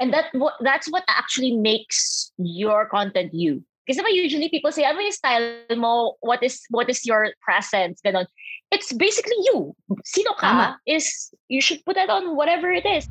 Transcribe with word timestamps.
and 0.00 0.12
that 0.12 0.26
what 0.32 0.54
that's 0.60 0.90
what 0.90 1.04
actually 1.08 1.52
makes 1.56 2.32
your 2.38 2.86
content 2.86 3.32
you. 3.34 3.62
Because 3.86 4.02
usually 4.10 4.48
people 4.48 4.72
say, 4.72 4.82
ano 4.82 4.98
yung 4.98 5.12
style 5.12 5.62
mo? 5.76 6.16
What 6.20 6.42
is 6.42 6.66
what 6.70 6.90
is 6.90 7.06
your 7.06 7.30
presence? 7.40 8.00
Ganon. 8.04 8.26
It's 8.72 8.92
basically 8.92 9.38
you. 9.46 9.76
Sino 10.04 10.34
ka 10.34 10.76
is 10.86 11.30
you 11.48 11.60
should 11.60 11.84
put 11.86 11.94
that 11.94 12.10
on 12.10 12.34
whatever 12.34 12.72
it 12.72 12.84
is. 12.84 13.06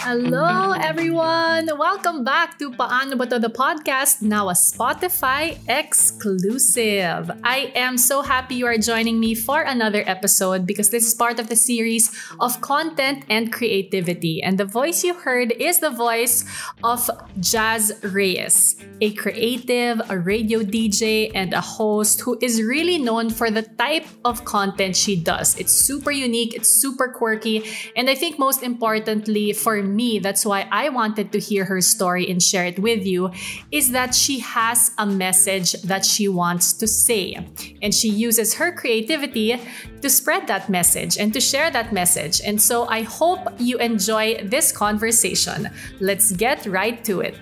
Hello, 0.00 0.72
everyone! 0.72 1.68
Welcome 1.76 2.24
back 2.24 2.58
to 2.58 2.72
Paano 2.72 3.20
Ba 3.20 3.26
To 3.26 3.38
The 3.38 3.52
Podcast, 3.52 4.22
now 4.24 4.48
a 4.48 4.56
Spotify 4.56 5.60
exclusive. 5.68 7.30
I 7.44 7.68
am 7.76 7.98
so 8.00 8.22
happy 8.22 8.54
you 8.54 8.64
are 8.64 8.80
joining 8.80 9.20
me 9.20 9.34
for 9.34 9.60
another 9.60 10.02
episode 10.08 10.64
because 10.64 10.88
this 10.88 11.04
is 11.06 11.12
part 11.12 11.38
of 11.38 11.52
the 11.52 11.54
series 11.54 12.08
of 12.40 12.62
content 12.62 13.28
and 13.28 13.52
creativity. 13.52 14.40
And 14.42 14.56
the 14.56 14.64
voice 14.64 15.04
you 15.04 15.12
heard 15.12 15.52
is 15.60 15.80
the 15.80 15.92
voice 15.92 16.48
of 16.82 17.04
Jaz 17.36 17.92
Reyes, 18.00 18.80
a 19.02 19.12
creative, 19.12 20.00
a 20.08 20.16
radio 20.16 20.64
DJ, 20.64 21.30
and 21.34 21.52
a 21.52 21.60
host 21.60 22.22
who 22.22 22.38
is 22.40 22.62
really 22.64 22.96
known 22.96 23.28
for 23.28 23.50
the 23.50 23.68
type 23.76 24.08
of 24.24 24.46
content 24.46 24.96
she 24.96 25.20
does. 25.20 25.60
It's 25.60 25.72
super 25.72 26.10
unique, 26.10 26.56
it's 26.56 26.72
super 26.72 27.12
quirky, 27.12 27.68
and 27.94 28.08
I 28.08 28.14
think 28.14 28.38
most 28.38 28.62
importantly 28.62 29.52
for 29.52 29.89
me, 29.90 30.18
that's 30.18 30.46
why 30.46 30.66
I 30.70 30.88
wanted 30.88 31.32
to 31.32 31.38
hear 31.38 31.64
her 31.66 31.80
story 31.80 32.30
and 32.30 32.42
share 32.42 32.64
it 32.64 32.78
with 32.78 33.04
you, 33.04 33.30
is 33.70 33.90
that 33.92 34.14
she 34.14 34.38
has 34.38 34.92
a 34.96 35.04
message 35.04 35.72
that 35.82 36.06
she 36.06 36.28
wants 36.28 36.72
to 36.74 36.86
say. 36.86 37.36
And 37.82 37.92
she 37.92 38.08
uses 38.08 38.54
her 38.54 38.72
creativity 38.72 39.60
to 40.00 40.08
spread 40.08 40.46
that 40.46 40.70
message 40.70 41.18
and 41.18 41.32
to 41.34 41.40
share 41.40 41.70
that 41.70 41.92
message. 41.92 42.40
And 42.40 42.60
so 42.60 42.86
I 42.86 43.02
hope 43.02 43.40
you 43.58 43.76
enjoy 43.78 44.42
this 44.44 44.72
conversation. 44.72 45.68
Let's 46.00 46.32
get 46.32 46.64
right 46.66 47.04
to 47.04 47.20
it. 47.20 47.36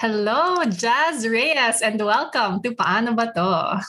Hello, 0.00 0.64
Jaz 0.64 1.28
Reyes, 1.30 1.82
and 1.82 2.00
welcome 2.00 2.62
to 2.62 2.70
Paano 2.70 3.14
Ba 3.14 3.30
To? 3.36 3.84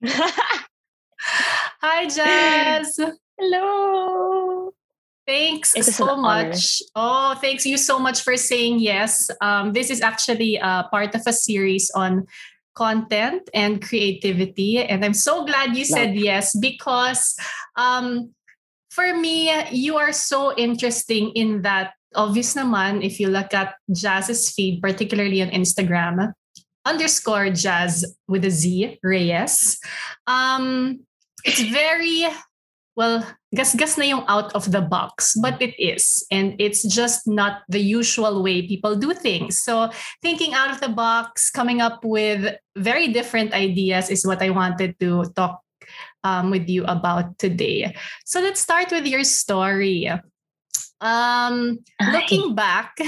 Hi, 1.82 2.06
Jaz. 2.06 2.98
Hello. 3.38 4.72
Thanks 5.26 5.74
It 5.74 5.88
is 5.88 5.96
so 5.96 6.04
an 6.04 6.10
honor. 6.24 6.48
much. 6.48 6.82
Oh, 6.94 7.34
thanks 7.40 7.66
you 7.66 7.76
so 7.76 7.98
much 7.98 8.22
for 8.22 8.36
saying 8.36 8.78
yes. 8.78 9.30
Um, 9.40 9.72
this 9.72 9.90
is 9.90 10.00
actually 10.00 10.58
uh, 10.58 10.84
part 10.88 11.14
of 11.14 11.22
a 11.26 11.32
series 11.32 11.90
on 11.94 12.26
content 12.74 13.50
and 13.52 13.82
creativity. 13.82 14.78
And 14.78 15.04
I'm 15.04 15.14
so 15.14 15.44
glad 15.44 15.76
you 15.76 15.84
said 15.84 16.14
yes 16.14 16.56
because 16.56 17.36
um, 17.76 18.32
for 18.90 19.14
me, 19.14 19.50
you 19.70 19.96
are 19.98 20.12
so 20.12 20.54
interesting 20.56 21.30
in 21.34 21.62
that. 21.62 21.92
Obvious 22.14 22.54
naman, 22.54 23.04
if 23.04 23.20
you 23.20 23.28
look 23.28 23.52
at 23.52 23.74
Jaz's 23.92 24.48
feed, 24.50 24.80
particularly 24.80 25.42
on 25.42 25.50
Instagram, 25.50 26.32
underscore 26.88 27.52
Jaz 27.52 28.04
with 28.26 28.44
a 28.44 28.50
Z, 28.50 28.98
Reyes. 29.02 29.78
Um, 30.26 31.04
it's 31.44 31.60
very 31.60 32.26
well 32.96 33.22
gas-gas 33.54 33.96
na 33.96 34.04
yung 34.04 34.24
out 34.26 34.50
of 34.58 34.74
the 34.74 34.82
box 34.82 35.38
but 35.38 35.62
it 35.62 35.78
is. 35.78 36.26
And 36.34 36.58
it's 36.58 36.82
just 36.82 37.28
not 37.30 37.62
the 37.68 37.78
usual 37.78 38.42
way 38.42 38.66
people 38.66 38.96
do 38.96 39.14
things. 39.14 39.62
So 39.62 39.90
thinking 40.20 40.52
out 40.52 40.74
of 40.74 40.80
the 40.80 40.90
box 40.90 41.48
coming 41.48 41.80
up 41.80 42.02
with 42.02 42.58
very 42.74 43.14
different 43.14 43.54
ideas 43.54 44.10
is 44.10 44.26
what 44.26 44.42
i 44.42 44.50
wanted 44.50 44.98
to 44.98 45.30
talk 45.38 45.62
um, 46.24 46.50
with 46.50 46.68
you 46.68 46.84
about 46.84 47.38
today. 47.38 47.94
So 48.26 48.40
let's 48.40 48.60
start 48.60 48.90
with 48.90 49.06
your 49.06 49.22
story. 49.22 50.10
Um, 51.00 51.78
looking 52.10 52.56
back 52.58 52.98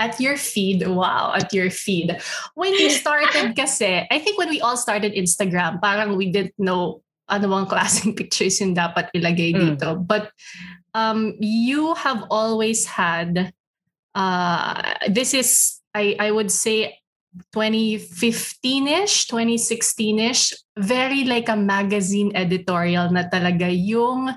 at 0.00 0.16
your 0.16 0.40
feed 0.40 0.80
wow 0.88 1.36
at 1.36 1.52
your 1.52 1.68
feed 1.68 2.16
when 2.56 2.72
you 2.72 2.88
started 2.88 3.52
kasi 3.60 4.08
i 4.08 4.16
think 4.16 4.40
when 4.40 4.48
we 4.48 4.56
all 4.64 4.80
started 4.80 5.12
instagram 5.12 5.76
parang 5.84 6.16
we 6.16 6.32
didn't 6.32 6.56
know 6.56 7.04
ano 7.30 7.46
bang 7.46 7.66
klaseng 7.70 8.12
pictures 8.18 8.58
yung 8.58 8.74
dapat 8.74 9.06
ilagay 9.14 9.54
Mm. 9.54 9.78
dito. 9.78 9.94
But 9.94 10.34
um, 10.92 11.38
you 11.38 11.94
have 11.94 12.26
always 12.26 12.84
had, 12.84 13.54
uh, 14.18 14.74
this 15.06 15.32
is, 15.32 15.78
I, 15.94 16.18
I 16.18 16.34
would 16.34 16.50
say, 16.50 16.98
2015-ish, 17.54 19.30
2016-ish, 19.30 20.54
very 20.74 21.22
like 21.22 21.46
a 21.48 21.54
magazine 21.54 22.34
editorial 22.34 23.06
na 23.14 23.30
talaga 23.30 23.70
yung 23.70 24.34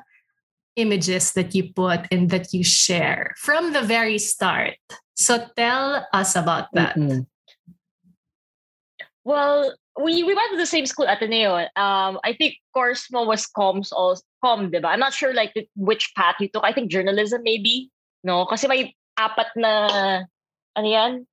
images 0.76 1.34
that 1.34 1.54
you 1.54 1.72
put 1.74 2.08
and 2.12 2.30
that 2.30 2.54
you 2.54 2.64
share 2.64 3.34
from 3.38 3.74
the 3.74 3.82
very 3.82 4.18
start. 4.18 4.78
So 5.16 5.46
tell 5.56 6.08
us 6.14 6.36
about 6.36 6.70
that. 6.74 6.96
Mm-mm. 6.98 7.28
Well, 9.24 9.74
we 9.96 10.24
we 10.24 10.34
went 10.34 10.52
to 10.52 10.58
the 10.58 10.66
same 10.68 10.86
school, 10.86 11.08
Ateneo. 11.08 11.70
Um, 11.78 12.20
I 12.26 12.34
think 12.34 12.58
course 12.74 13.08
mo 13.12 13.24
was 13.24 13.48
comms 13.48 13.94
also 13.94 14.24
com, 14.44 14.68
diba? 14.68 14.92
I'm 14.92 15.00
not 15.00 15.14
sure 15.14 15.34
like 15.34 15.56
which 15.76 16.12
path 16.18 16.36
you 16.44 16.50
took. 16.52 16.68
I 16.68 16.74
think 16.74 16.92
journalism 16.92 17.42
maybe. 17.44 17.88
No, 18.24 18.46
kasi 18.46 18.68
may 18.68 18.92
apat 19.16 19.56
na 19.56 19.72
ano 20.76 20.88
yan? 20.88 21.24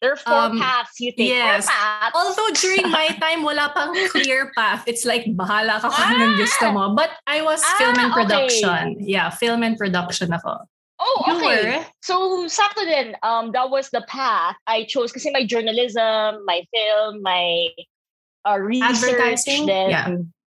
There 0.00 0.12
are 0.14 0.20
four 0.20 0.54
Um, 0.54 0.58
paths 0.62 0.94
you 1.02 1.10
take. 1.10 1.28
yes. 1.28 1.66
Paths. 1.66 2.14
Although 2.14 2.54
during 2.54 2.86
my 2.90 3.08
time, 3.22 3.42
wala 3.42 3.72
pang 3.74 3.90
clear 4.14 4.52
path. 4.54 4.84
It's 4.86 5.02
like, 5.04 5.26
bahala 5.34 5.82
ka 5.82 5.90
kung 5.90 6.06
anong 6.14 6.38
gusto 6.38 6.70
mo. 6.70 6.94
But 6.94 7.10
I 7.26 7.42
was 7.42 7.58
Ah, 7.66 7.74
film 7.82 7.98
and 7.98 8.10
okay. 8.14 8.22
production. 8.22 8.96
Yeah, 9.02 9.30
film 9.30 9.62
and 9.66 9.74
production 9.76 10.30
ako. 10.32 10.70
Oh, 11.02 11.18
You 11.26 11.34
okay. 11.38 11.78
were? 11.78 11.86
So, 12.02 12.46
sakto 12.46 12.82
din. 12.86 13.14
Um, 13.22 13.50
that 13.58 13.70
was 13.70 13.90
the 13.90 14.02
path 14.06 14.54
I 14.66 14.82
chose 14.86 15.10
kasi 15.10 15.30
my 15.30 15.42
journalism, 15.46 16.42
my 16.46 16.62
film, 16.74 17.22
my 17.22 17.70
uh, 18.46 18.58
research, 18.58 19.02
Advertising? 19.18 19.66
then 19.66 19.90
Yeah. 19.90 20.06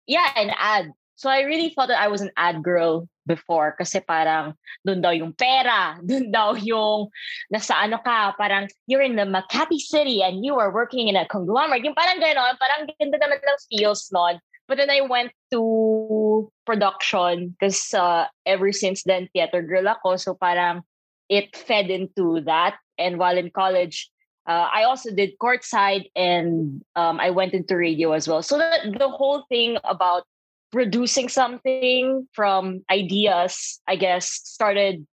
yeah, 0.07 0.29
and 0.35 0.51
ad. 0.59 0.91
So 1.17 1.33
I 1.33 1.41
really 1.49 1.73
thought 1.73 1.89
that 1.89 1.99
I 1.99 2.07
was 2.07 2.21
an 2.21 2.29
ad 2.37 2.61
girl 2.61 3.09
before 3.25 3.73
kasi 3.73 4.05
parang 4.05 4.53
doon 4.85 5.01
daw 5.01 5.09
yung 5.09 5.33
pera, 5.33 5.97
doon 6.07 6.29
daw 6.29 6.53
yung 6.53 7.09
nasa 7.49 7.73
ano 7.73 7.97
ka, 8.05 8.37
parang 8.37 8.69
you're 8.85 9.01
in 9.01 9.17
the 9.17 9.25
Makati 9.25 9.81
City 9.81 10.21
and 10.21 10.45
you 10.45 10.61
are 10.61 10.69
working 10.69 11.09
in 11.09 11.17
a 11.17 11.25
conglomerate. 11.25 11.81
Yung 11.81 11.97
parang 11.97 12.21
gano'n, 12.21 12.55
parang 12.61 12.85
ganda 13.01 13.17
naman 13.17 13.41
ng 13.41 13.59
feels 13.73 14.07
nun. 14.13 14.37
But 14.69 14.77
then 14.77 14.93
I 14.93 15.01
went 15.01 15.33
to 15.51 16.51
production 16.69 17.57
because 17.57 17.93
uh, 17.97 18.29
ever 18.45 18.69
since 18.69 19.01
then, 19.01 19.25
theater 19.33 19.65
girl 19.65 19.89
ako. 19.89 20.21
So 20.21 20.37
parang 20.37 20.85
it 21.33 21.55
fed 21.57 21.89
into 21.89 22.45
that. 22.45 22.77
And 22.99 23.17
while 23.17 23.37
in 23.37 23.49
college, 23.49 24.11
uh, 24.45 24.69
I 24.69 24.83
also 24.83 25.09
did 25.09 25.39
courtside 25.41 26.11
and 26.15 26.83
um, 26.95 27.19
I 27.19 27.31
went 27.31 27.53
into 27.53 27.75
radio 27.75 28.11
as 28.11 28.27
well. 28.27 28.43
So 28.43 28.57
that 28.57 28.85
the 28.97 29.09
whole 29.09 29.45
thing 29.49 29.77
about 29.83 30.27
producing 30.71 31.29
something 31.29 32.27
from 32.33 32.83
ideas, 32.89 33.81
I 33.87 33.95
guess, 33.95 34.29
started 34.29 35.05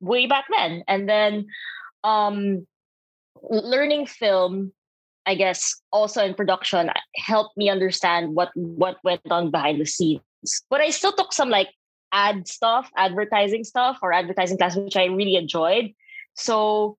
way 0.00 0.26
back 0.26 0.46
then. 0.56 0.82
And 0.88 1.08
then 1.08 1.46
um, 2.04 2.66
learning 3.42 4.06
film, 4.06 4.72
I 5.26 5.34
guess, 5.34 5.80
also 5.92 6.24
in 6.24 6.34
production 6.34 6.90
helped 7.16 7.56
me 7.56 7.68
understand 7.68 8.34
what 8.34 8.50
what 8.54 8.96
went 9.04 9.22
on 9.30 9.50
behind 9.50 9.80
the 9.80 9.86
scenes. 9.86 10.22
But 10.70 10.80
I 10.80 10.90
still 10.90 11.12
took 11.12 11.32
some 11.32 11.50
like 11.50 11.68
ad 12.12 12.48
stuff, 12.48 12.90
advertising 12.96 13.64
stuff, 13.64 13.98
or 14.02 14.12
advertising 14.12 14.58
class, 14.58 14.76
which 14.76 14.96
I 14.96 15.04
really 15.06 15.36
enjoyed. 15.36 15.92
So 16.34 16.96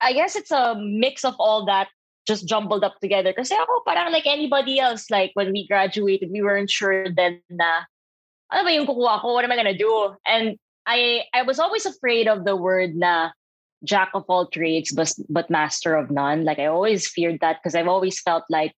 I 0.00 0.12
guess 0.12 0.36
it's 0.36 0.50
a 0.50 0.74
mix 0.76 1.24
of 1.24 1.34
all 1.38 1.66
that 1.66 1.88
just 2.26 2.46
jumbled 2.46 2.84
up 2.84 2.98
together. 3.00 3.32
Kasi 3.32 3.54
ako 3.54 3.82
parang 3.86 4.12
like 4.12 4.26
anybody 4.26 4.78
else, 4.78 5.10
like 5.10 5.32
when 5.34 5.50
we 5.50 5.66
graduated, 5.66 6.30
we 6.30 6.42
weren't 6.42 6.70
sure 6.70 7.10
then 7.10 7.42
na 7.50 7.86
ano 8.52 8.62
ba 8.62 8.72
yung 8.72 8.86
kukuha 8.86 9.20
ko? 9.22 9.34
What 9.34 9.44
am 9.44 9.52
I 9.52 9.58
gonna 9.58 9.76
do? 9.76 10.14
And 10.26 10.58
I 10.86 11.24
I 11.34 11.42
was 11.42 11.58
always 11.58 11.86
afraid 11.86 12.28
of 12.28 12.44
the 12.44 12.54
word 12.54 12.94
na 12.94 13.30
jack 13.82 14.14
of 14.14 14.22
all 14.30 14.46
trades 14.46 14.94
but, 14.94 15.10
but 15.28 15.50
master 15.50 15.96
of 15.96 16.10
none. 16.10 16.44
Like 16.44 16.58
I 16.58 16.66
always 16.66 17.08
feared 17.08 17.40
that 17.40 17.58
because 17.58 17.74
I've 17.74 17.90
always 17.90 18.20
felt 18.20 18.44
like 18.50 18.74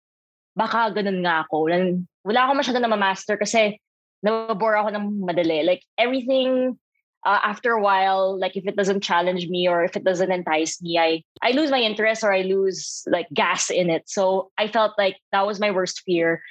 baka 0.56 0.94
ganun 0.94 1.24
nga 1.26 1.44
ako. 1.44 1.69
Nan- 1.69 2.08
Wala 2.24 2.48
ako 2.48 2.52
masyado 2.56 2.80
na 2.80 2.88
ma-master 2.88 3.36
kasi 3.36 3.76
nababore 4.24 4.80
ako 4.80 4.96
ng 4.96 5.06
madali. 5.28 5.60
Like 5.60 5.84
everything 6.00 6.80
uh, 7.24 7.40
after 7.42 7.72
a 7.72 7.80
while, 7.80 8.38
like 8.38 8.56
if 8.56 8.66
it 8.66 8.76
doesn't 8.76 9.02
challenge 9.02 9.48
me 9.48 9.66
or 9.68 9.84
if 9.84 9.96
it 9.96 10.04
doesn't 10.04 10.30
entice 10.30 10.80
me, 10.82 10.98
I 10.98 11.22
I 11.42 11.52
lose 11.52 11.70
my 11.70 11.80
interest 11.80 12.22
or 12.22 12.32
I 12.32 12.42
lose 12.42 13.02
like 13.06 13.28
gas 13.32 13.70
in 13.70 13.90
it. 13.90 14.08
So 14.08 14.50
I 14.58 14.68
felt 14.68 14.92
like 14.98 15.16
that 15.32 15.46
was 15.46 15.60
my 15.60 15.70
worst 15.70 16.02
fear 16.04 16.42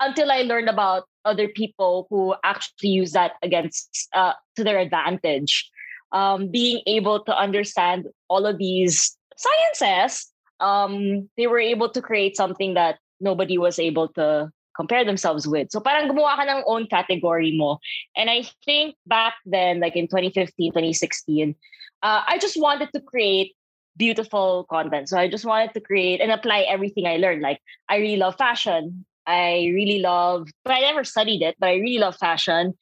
until 0.00 0.30
I 0.30 0.42
learned 0.42 0.68
about 0.68 1.04
other 1.24 1.48
people 1.48 2.06
who 2.10 2.34
actually 2.44 2.90
use 2.90 3.12
that 3.12 3.32
against 3.42 4.08
uh, 4.14 4.34
to 4.56 4.64
their 4.64 4.78
advantage. 4.78 5.68
Um, 6.12 6.50
being 6.50 6.82
able 6.86 7.24
to 7.24 7.36
understand 7.36 8.06
all 8.28 8.44
of 8.44 8.58
these 8.58 9.16
sciences, 9.36 10.30
um, 10.60 11.30
they 11.36 11.46
were 11.46 11.58
able 11.58 11.88
to 11.90 12.02
create 12.02 12.36
something 12.36 12.74
that 12.74 12.98
nobody 13.20 13.56
was 13.56 13.78
able 13.78 14.08
to 14.08 14.50
compare 14.76 15.04
themselves 15.04 15.46
with. 15.46 15.70
So 15.70 15.80
parang 15.80 16.08
gumawa 16.08 16.36
ka 16.36 16.44
ng 16.48 16.64
own 16.66 16.86
category 16.86 17.56
mo. 17.56 17.78
And 18.16 18.30
I 18.30 18.44
think 18.64 18.96
back 19.06 19.34
then, 19.44 19.80
like 19.80 19.96
in 19.96 20.08
2015, 20.08 20.72
2016, 20.72 21.54
uh, 22.02 22.22
I 22.26 22.38
just 22.38 22.60
wanted 22.60 22.90
to 22.94 23.00
create 23.00 23.54
beautiful 23.96 24.66
content. 24.70 25.08
So 25.08 25.18
I 25.18 25.28
just 25.28 25.44
wanted 25.44 25.74
to 25.74 25.80
create 25.80 26.20
and 26.20 26.32
apply 26.32 26.60
everything 26.68 27.06
I 27.06 27.16
learned. 27.16 27.42
Like 27.42 27.60
I 27.88 27.96
really 27.96 28.16
love 28.16 28.36
fashion. 28.36 29.04
I 29.26 29.70
really 29.74 30.00
love, 30.00 30.48
but 30.64 30.74
I 30.74 30.80
never 30.80 31.04
studied 31.04 31.42
it, 31.42 31.56
but 31.58 31.68
I 31.68 31.74
really 31.74 31.98
love 31.98 32.16
fashion. 32.16 32.74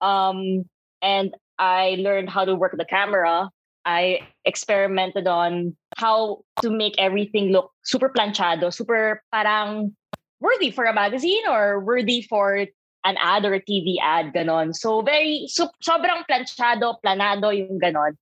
Um, 0.00 0.68
and 1.00 1.34
I 1.58 1.96
learned 1.98 2.28
how 2.28 2.44
to 2.44 2.54
work 2.54 2.74
the 2.76 2.84
camera. 2.84 3.50
I 3.84 4.20
experimented 4.44 5.26
on 5.26 5.76
how 5.96 6.44
to 6.62 6.70
make 6.70 6.94
everything 6.98 7.48
look 7.50 7.72
super 7.82 8.10
planchado, 8.10 8.72
super 8.72 9.22
parang 9.32 9.96
worthy 10.40 10.70
for 10.70 10.84
a 10.84 10.94
magazine 10.94 11.42
or 11.48 11.80
worthy 11.80 12.22
for 12.22 12.66
an 13.04 13.16
ad 13.18 13.44
or 13.44 13.54
a 13.54 13.60
TV 13.60 13.96
ad, 14.02 14.32
ganon. 14.34 14.74
So 14.74 15.02
very, 15.02 15.46
so, 15.48 15.70
sobrang 15.82 16.24
planchado, 16.28 16.96
planado 17.04 17.56
yung 17.56 17.80
ganon. 17.80 18.16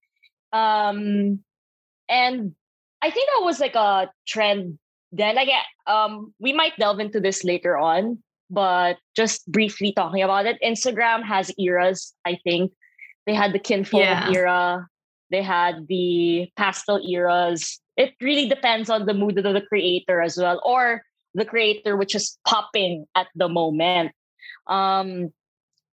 Um, 0.53 1.41
and 2.09 2.55
I 3.03 3.11
think 3.11 3.29
that 3.31 3.44
was 3.44 3.61
like 3.61 3.75
a 3.75 4.11
trend 4.26 4.79
then. 5.12 5.37
Like, 5.37 5.49
um, 5.87 6.32
we 6.38 6.53
might 6.53 6.76
delve 6.79 7.00
into 7.00 7.20
this 7.20 7.44
later 7.44 7.76
on, 7.76 8.23
but 8.50 8.99
just 9.17 9.50
briefly 9.50 9.93
talking 9.93 10.23
about 10.23 10.47
it, 10.47 10.59
Instagram 10.65 11.25
has 11.25 11.50
eras, 11.59 12.15
I 12.25 12.38
think. 12.44 12.73
They 13.26 13.35
had 13.35 13.53
the 13.53 13.59
kinfolk 13.59 14.00
yeah. 14.00 14.31
era, 14.32 14.87
they 15.31 15.43
had 15.43 15.87
the 15.88 16.50
pastel 16.56 17.00
eras. 17.06 17.79
It 17.97 18.15
really 18.23 18.49
depends 18.49 18.88
on 18.88 19.06
the 19.06 19.15
mood 19.15 19.38
of 19.38 19.44
the 19.53 19.61
creator 19.61 20.23
as 20.23 20.38
well, 20.38 20.62
or 20.65 21.03
the 21.38 21.44
creator 21.44 21.96
which 21.96 22.14
is 22.14 22.38
popping 22.46 23.06
at 23.14 23.29
the 23.35 23.49
moment. 23.49 24.12
Um, 24.67 25.32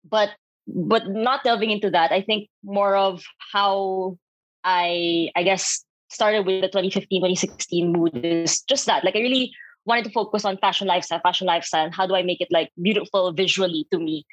but 0.09 0.31
but 0.67 1.09
not 1.09 1.45
delving 1.45 1.71
into 1.71 1.91
that. 1.91 2.13
I 2.13 2.23
think 2.23 2.49
more 2.63 2.97
of 2.97 3.23
how 3.53 4.19
I 4.65 5.31
I 5.37 5.43
guess 5.43 5.85
started 6.09 6.47
with 6.47 6.63
the 6.63 6.69
2015 6.69 7.21
2016 7.21 7.93
mood 7.93 8.25
is 8.25 8.63
just 8.63 8.87
that. 8.87 9.05
Like 9.05 9.17
I 9.17 9.21
really 9.21 9.53
wanted 9.85 10.05
to 10.05 10.11
focus 10.11 10.45
on 10.45 10.57
fashion 10.59 10.87
lifestyle, 10.87 11.21
fashion 11.21 11.47
lifestyle, 11.47 11.85
and 11.85 11.95
how 11.95 12.07
do 12.07 12.15
I 12.15 12.23
make 12.23 12.41
it 12.41 12.49
like 12.51 12.71
beautiful 12.81 13.33
visually 13.33 13.87
to 13.93 13.99
me. 13.99 14.27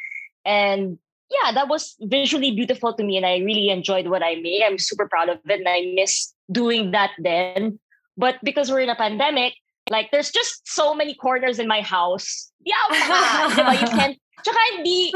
And 0.46 0.98
yeah, 1.30 1.52
that 1.54 1.68
was 1.68 1.96
visually 2.02 2.52
beautiful 2.52 2.94
to 2.94 3.04
me, 3.04 3.18
and 3.18 3.26
I 3.26 3.38
really 3.38 3.70
enjoyed 3.70 4.08
what 4.08 4.24
I 4.24 4.36
made. 4.36 4.64
I'm 4.64 4.78
super 4.78 5.08
proud 5.08 5.30
of 5.30 5.40
it, 5.48 5.60
and 5.60 5.68
I 5.68 5.94
miss 5.96 6.34
doing 6.52 6.92
that 6.92 7.12
then. 7.20 7.80
But 8.18 8.36
because 8.44 8.70
we're 8.70 8.82
in 8.82 8.90
a 8.90 8.96
pandemic, 8.96 9.56
like 9.92 10.08
there's 10.16 10.32
just 10.32 10.64
so 10.64 10.96
many 10.96 11.14
corners 11.14 11.60
in 11.60 11.68
my 11.68 11.84
house. 11.84 12.50
Yeah, 12.64 12.80
diba? 12.90 13.76
You 13.76 13.92
can't 13.92 14.18
Tsaka 14.42 14.58
hindi, 14.74 15.14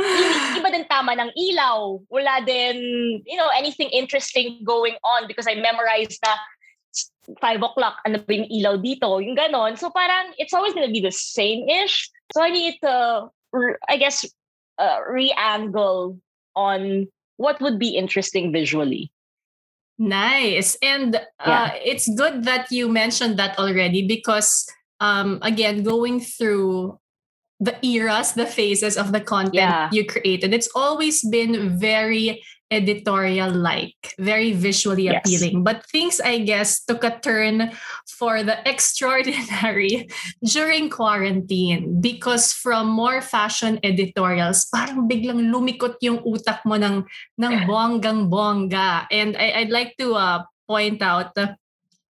iba 0.54 0.70
din 0.70 0.86
tama 0.86 1.18
ng 1.18 1.34
ilaw. 1.34 1.98
Wala 2.14 2.46
din, 2.46 2.78
you 3.26 3.38
know, 3.38 3.50
anything 3.58 3.90
interesting 3.90 4.62
going 4.62 4.94
on 5.02 5.26
because 5.26 5.50
I 5.50 5.58
memorized 5.58 6.22
na 6.22 6.38
5 7.42 7.66
o'clock, 7.66 7.98
ano 8.06 8.22
ba 8.22 8.32
yung 8.38 8.50
ilaw 8.54 8.78
dito, 8.78 9.18
yung 9.18 9.34
ganon. 9.34 9.82
So 9.82 9.90
parang, 9.90 10.38
it's 10.38 10.54
always 10.54 10.78
gonna 10.78 10.94
be 10.94 11.02
the 11.02 11.12
same-ish. 11.12 12.06
So 12.38 12.46
I 12.46 12.54
need 12.54 12.78
to, 12.86 13.30
I 13.90 13.98
guess, 13.98 14.30
uh, 14.78 15.02
re-angle 15.10 16.22
on 16.54 17.10
what 17.38 17.60
would 17.62 17.80
be 17.82 17.98
interesting 17.98 18.54
visually. 18.54 19.12
Nice. 19.98 20.78
And 20.82 21.16
uh, 21.16 21.20
yeah. 21.48 21.74
it's 21.84 22.08
good 22.16 22.44
that 22.44 22.72
you 22.72 22.90
mentioned 22.90 23.38
that 23.40 23.58
already 23.58 24.06
because, 24.06 24.68
um, 25.00 25.40
again, 25.42 25.84
going 25.84 26.20
through 26.20 27.00
the 27.60 27.78
eras, 27.86 28.34
the 28.34 28.46
phases 28.46 28.98
of 28.98 29.14
the 29.14 29.22
content 29.22 29.56
yeah. 29.56 29.90
you 29.92 30.06
created, 30.06 30.54
it's 30.54 30.70
always 30.76 31.24
been 31.30 31.80
very 31.80 32.44
editorial 32.72 33.52
like, 33.52 34.16
very 34.18 34.52
visually 34.54 35.06
yes. 35.06 35.22
appealing. 35.22 35.64
But 35.64 35.86
things, 35.90 36.20
I 36.20 36.40
guess, 36.40 36.84
took 36.84 37.04
a 37.04 37.20
turn 37.20 37.72
for 38.08 38.44
the 38.44 38.58
extraordinary 38.70 40.08
during 40.44 40.90
quarantine 40.90 42.02
because 42.02 42.54
from 42.54 42.88
more 42.88 43.22
fashion 43.22 43.80
editorials, 43.84 44.66
parang 44.74 45.08
biglang 45.08 45.54
lumikot 45.54 45.96
yung 46.02 46.20
utak 46.26 46.66
mo 46.66 46.76
ng, 46.76 47.06
ng 47.38 47.54
bonggang 47.70 48.30
bongga. 48.30 49.06
And 49.12 49.38
I, 49.38 49.64
would 49.64 49.74
like 49.74 49.96
to 49.98 50.16
uh, 50.16 50.44
point 50.68 51.02
out 51.02 51.38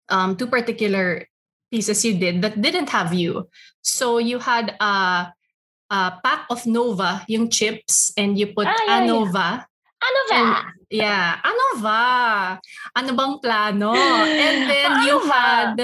um, 0.08 0.36
two 0.36 0.46
particular 0.46 1.26
pieces 1.70 2.04
you 2.04 2.18
did 2.18 2.42
that 2.42 2.60
didn't 2.60 2.90
have 2.90 3.14
you. 3.14 3.48
So 3.82 4.18
you 4.18 4.38
had 4.38 4.74
a, 4.80 5.32
a 5.90 6.18
pack 6.22 6.46
of 6.50 6.66
Nova, 6.66 7.24
yung 7.28 7.48
chips, 7.48 8.12
and 8.16 8.38
you 8.38 8.48
put 8.48 8.66
ah, 8.66 8.74
yeah, 8.86 9.00
Anova. 9.00 9.34
Yeah. 9.34 9.64
Ano 10.00 10.20
ba? 10.32 10.42
Yeah. 10.88 11.36
Ano 11.44 11.66
ba? 11.84 12.02
Ano 12.96 13.10
bang 13.12 13.34
plano? 13.44 13.92
And 13.94 14.58
then 14.72 14.90
you 15.04 15.16
had 15.28 15.76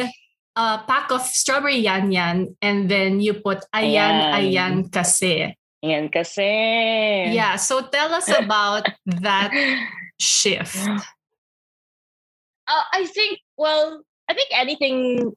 a 0.57 0.81
pack 0.89 1.13
of 1.13 1.21
strawberry 1.21 1.77
yan 1.77 2.11
yan 2.11 2.57
and 2.65 2.89
then 2.89 3.21
you 3.21 3.35
put 3.35 3.61
ayan, 3.77 4.33
ayan, 4.33 4.33
ayan 4.33 4.75
kasi. 4.89 5.53
Ayan 5.85 6.09
kasi. 6.09 6.49
Yeah. 7.37 7.61
So 7.61 7.85
tell 7.93 8.13
us 8.17 8.29
about 8.33 8.89
that 9.21 9.53
shift. 10.19 10.81
Uh, 12.67 12.85
I 12.93 13.07
think, 13.07 13.39
well, 13.57 14.03
I 14.29 14.35
think 14.35 14.49
anything 14.51 15.33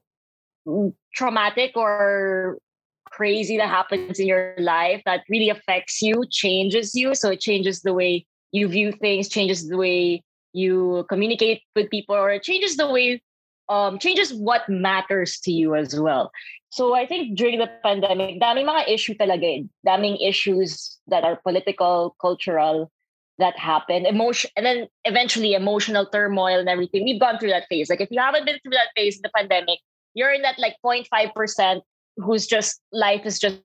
traumatic 1.14 1.76
or 1.76 2.58
crazy 3.04 3.56
that 3.58 3.68
happens 3.68 4.18
in 4.18 4.26
your 4.26 4.54
life 4.58 5.02
that 5.04 5.22
really 5.28 5.50
affects 5.50 6.00
you 6.00 6.24
changes 6.30 6.94
you. 6.94 7.14
So 7.14 7.30
it 7.30 7.40
changes 7.40 7.82
the 7.82 7.92
way 7.92 8.26
you 8.52 8.68
view 8.68 8.92
things, 8.92 9.28
changes 9.28 9.68
the 9.68 9.76
way 9.76 10.22
you 10.52 11.06
communicate 11.08 11.62
with 11.76 11.90
people, 11.90 12.14
or 12.14 12.30
it 12.30 12.42
changes 12.42 12.76
the 12.76 12.90
way 12.90 13.22
um 13.68 13.98
changes 13.98 14.34
what 14.34 14.68
matters 14.68 15.38
to 15.40 15.52
you 15.52 15.74
as 15.74 15.98
well. 15.98 16.30
So 16.70 16.94
I 16.94 17.06
think 17.06 17.36
during 17.36 17.58
the 17.58 17.70
pandemic, 17.82 18.40
daming 18.40 18.66
mga 18.66 18.88
issue 18.88 19.14
talaga 19.14 19.46
eh. 19.58 19.62
Daming 19.86 20.18
issues 20.22 20.98
that 21.08 21.24
are 21.24 21.36
political, 21.42 22.14
cultural, 22.20 22.90
that 23.38 23.58
happen, 23.58 24.06
emotion, 24.06 24.50
and 24.56 24.64
then 24.64 24.86
eventually 25.04 25.54
emotional 25.54 26.06
turmoil 26.06 26.60
and 26.60 26.68
everything. 26.68 27.04
We've 27.04 27.20
gone 27.20 27.38
through 27.38 27.50
that 27.50 27.66
phase. 27.68 27.90
Like 27.90 28.00
if 28.00 28.10
you 28.10 28.20
haven't 28.20 28.46
been 28.46 28.58
through 28.62 28.78
that 28.78 28.94
phase 28.94 29.16
in 29.16 29.22
the 29.22 29.30
pandemic, 29.34 29.80
you're 30.14 30.32
in 30.32 30.42
that 30.42 30.58
like 30.58 30.76
0.5% 30.84 31.80
who's 32.16 32.46
just 32.46 32.80
life 32.92 33.22
is 33.24 33.38
just 33.38 33.58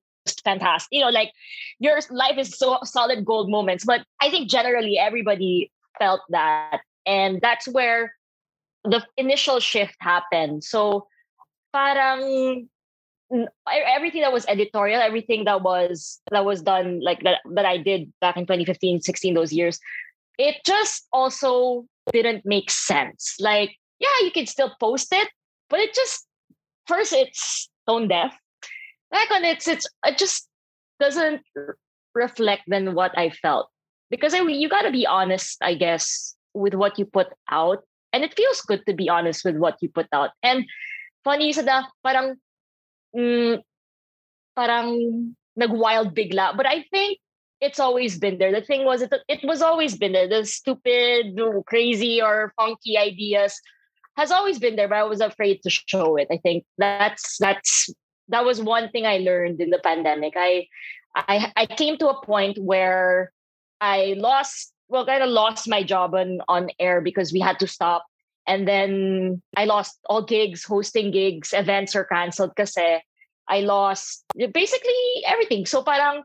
fantastic. 0.43 0.89
You 0.91 1.01
know, 1.01 1.09
like 1.09 1.31
your 1.79 1.99
life 2.09 2.37
is 2.37 2.57
so 2.57 2.79
solid 2.83 3.25
gold 3.25 3.49
moments. 3.49 3.85
But 3.85 4.05
I 4.21 4.29
think 4.29 4.49
generally 4.49 4.97
everybody 4.97 5.71
felt 5.99 6.21
that. 6.29 6.81
And 7.05 7.39
that's 7.41 7.67
where 7.67 8.13
the 8.83 9.05
initial 9.17 9.59
shift 9.59 9.95
happened. 9.99 10.63
So 10.63 11.07
parang 11.73 12.69
everything 13.67 14.21
that 14.21 14.33
was 14.33 14.45
editorial, 14.47 15.01
everything 15.01 15.45
that 15.45 15.61
was 15.61 16.21
that 16.31 16.45
was 16.45 16.61
done 16.61 17.01
like 17.01 17.23
that 17.23 17.39
that 17.53 17.65
I 17.65 17.77
did 17.77 18.11
back 18.21 18.37
in 18.37 18.43
2015, 18.43 19.01
16, 19.01 19.33
those 19.33 19.51
years, 19.51 19.79
it 20.37 20.57
just 20.65 21.07
also 21.11 21.85
didn't 22.11 22.45
make 22.45 22.69
sense. 22.69 23.35
Like, 23.39 23.75
yeah, 23.99 24.07
you 24.21 24.31
can 24.31 24.45
still 24.45 24.73
post 24.79 25.11
it, 25.11 25.27
but 25.69 25.79
it 25.79 25.93
just 25.93 26.25
first 26.87 27.13
it's 27.13 27.69
tone 27.87 28.07
deaf 28.07 28.37
second 29.15 29.45
it's 29.45 29.67
it's 29.67 29.87
it 30.05 30.17
just 30.17 30.47
doesn't 30.99 31.41
reflect 32.13 32.63
than 32.67 32.95
what 32.95 33.11
I 33.17 33.29
felt 33.29 33.67
because 34.09 34.33
I, 34.33 34.41
you 34.41 34.69
got 34.69 34.83
to 34.83 34.91
be 34.91 35.05
honest, 35.05 35.57
I 35.61 35.75
guess, 35.75 36.35
with 36.53 36.73
what 36.73 36.97
you 36.97 37.05
put 37.05 37.27
out, 37.49 37.83
and 38.13 38.23
it 38.23 38.35
feels 38.35 38.61
good 38.61 38.85
to 38.87 38.93
be 38.93 39.09
honest 39.09 39.43
with 39.43 39.57
what 39.57 39.75
you 39.81 39.89
put 39.89 40.07
out. 40.13 40.31
And 40.43 40.65
funny 41.23 41.51
sa 41.51 41.63
da, 41.63 41.83
parang 42.03 42.35
mm, 43.15 43.59
parang 44.55 45.35
nag-wild 45.55 46.15
bigla, 46.15 46.55
but 46.55 46.65
I 46.65 46.85
think 46.91 47.19
it's 47.61 47.79
always 47.79 48.19
been 48.19 48.37
there. 48.37 48.51
The 48.51 48.61
thing 48.61 48.85
was, 48.85 49.01
it, 49.01 49.13
it 49.27 49.39
was 49.43 49.61
always 49.61 49.95
been 49.95 50.11
there. 50.11 50.27
The 50.27 50.45
stupid, 50.45 51.39
crazy, 51.65 52.21
or 52.21 52.53
funky 52.59 52.97
ideas 52.97 53.59
has 54.17 54.31
always 54.31 54.59
been 54.59 54.75
there, 54.75 54.87
but 54.87 54.97
I 54.97 55.03
was 55.03 55.21
afraid 55.21 55.63
to 55.63 55.69
show 55.69 56.15
it. 56.17 56.27
I 56.31 56.37
think 56.37 56.63
that's 56.77 57.37
that's 57.39 57.89
that 58.29 58.45
was 58.45 58.61
one 58.61 58.89
thing 58.89 59.05
I 59.05 59.17
learned 59.17 59.61
in 59.61 59.69
the 59.69 59.79
pandemic. 59.79 60.33
I 60.35 60.67
I 61.15 61.51
I 61.55 61.65
came 61.65 61.97
to 61.97 62.09
a 62.09 62.25
point 62.25 62.57
where 62.57 63.31
I 63.79 64.15
lost 64.17 64.73
well 64.87 65.05
kind 65.05 65.23
of 65.23 65.29
lost 65.29 65.67
my 65.67 65.83
job 65.83 66.13
on 66.15 66.41
on 66.47 66.69
air 66.79 67.01
because 67.01 67.33
we 67.33 67.39
had 67.39 67.59
to 67.59 67.67
stop 67.67 68.05
and 68.47 68.67
then 68.67 69.41
I 69.57 69.65
lost 69.65 69.99
all 70.05 70.23
gigs, 70.23 70.63
hosting 70.63 71.11
gigs, 71.11 71.53
events 71.53 71.95
are 71.95 72.05
canceled 72.05 72.55
kasi 72.55 73.01
I 73.47 73.61
lost 73.61 74.25
basically 74.35 75.25
everything. 75.25 75.65
So 75.65 75.83
parang 75.83 76.23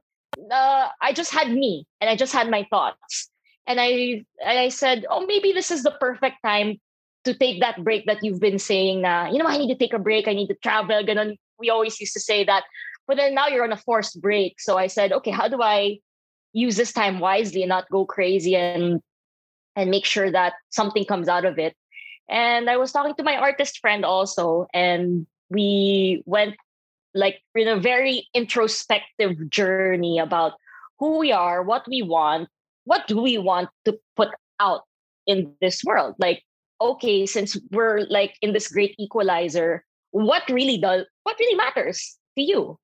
uh, 0.51 0.89
I 1.01 1.13
just 1.13 1.33
had 1.33 1.51
me 1.51 1.87
and 2.01 2.09
I 2.09 2.17
just 2.17 2.33
had 2.33 2.51
my 2.51 2.67
thoughts. 2.71 3.29
And 3.67 3.81
I 3.81 4.25
and 4.43 4.59
I 4.59 4.69
said, 4.69 5.07
"Oh, 5.09 5.25
maybe 5.27 5.53
this 5.53 5.71
is 5.71 5.83
the 5.83 5.95
perfect 6.01 6.43
time 6.45 6.81
to 7.25 7.35
take 7.35 7.61
that 7.61 7.85
break 7.85 8.07
that 8.07 8.25
you've 8.25 8.41
been 8.41 8.59
saying 8.59 9.03
na, 9.03 9.29
you 9.31 9.39
know, 9.39 9.47
I 9.47 9.59
need 9.59 9.69
to 9.69 9.79
take 9.79 9.93
a 9.93 10.01
break, 10.01 10.27
I 10.27 10.33
need 10.33 10.49
to 10.49 10.59
travel, 10.65 11.05
ganun 11.05 11.37
we 11.61 11.71
always 11.71 12.01
used 12.01 12.15
to 12.15 12.21
say 12.21 12.45
that, 12.45 12.65
but 13.07 13.17
then 13.17 13.35
now 13.35 13.49
you're 13.49 13.65
on 13.65 13.73
a 13.73 13.77
forced 13.77 14.21
break. 14.21 14.61
So 14.61 14.79
I 14.79 14.87
said, 14.87 15.13
okay, 15.13 15.31
how 15.31 15.49
do 15.49 15.63
I 15.63 15.99
use 16.53 16.77
this 16.77 16.93
time 16.93 17.21
wisely 17.21 17.63
and 17.63 17.69
not 17.69 17.89
go 17.91 18.05
crazy 18.05 18.57
and 18.57 19.01
and 19.77 19.91
make 19.91 20.05
sure 20.05 20.31
that 20.31 20.55
something 20.71 21.05
comes 21.05 21.29
out 21.29 21.45
of 21.45 21.59
it. 21.59 21.75
And 22.29 22.69
I 22.69 22.77
was 22.77 22.93
talking 22.93 23.15
to 23.15 23.23
my 23.23 23.37
artist 23.37 23.79
friend 23.79 24.05
also, 24.05 24.67
and 24.75 25.27
we 25.49 26.23
went 26.27 26.57
like 27.15 27.41
in 27.55 27.67
a 27.67 27.81
very 27.81 28.29
introspective 28.35 29.51
journey 29.51 30.19
about 30.19 30.53
who 30.99 31.19
we 31.19 31.33
are, 31.33 31.63
what 31.63 31.87
we 31.89 32.03
want, 32.03 32.49
what 32.85 33.07
do 33.09 33.21
we 33.21 33.39
want 33.39 33.69
to 33.85 33.99
put 34.17 34.29
out 34.61 34.83
in 35.27 35.53
this 35.61 35.83
world. 35.85 36.15
Like, 36.19 36.43
okay, 36.81 37.27
since 37.27 37.57
we're 37.71 38.07
like 38.11 38.37
in 38.43 38.53
this 38.53 38.69
great 38.69 38.95
equalizer, 38.99 39.85
what 40.11 40.43
really 40.51 40.79
does 40.79 41.07
what 41.23 41.37
really 41.39 41.57
matters 41.57 42.17
to 42.37 42.43
you? 42.43 42.79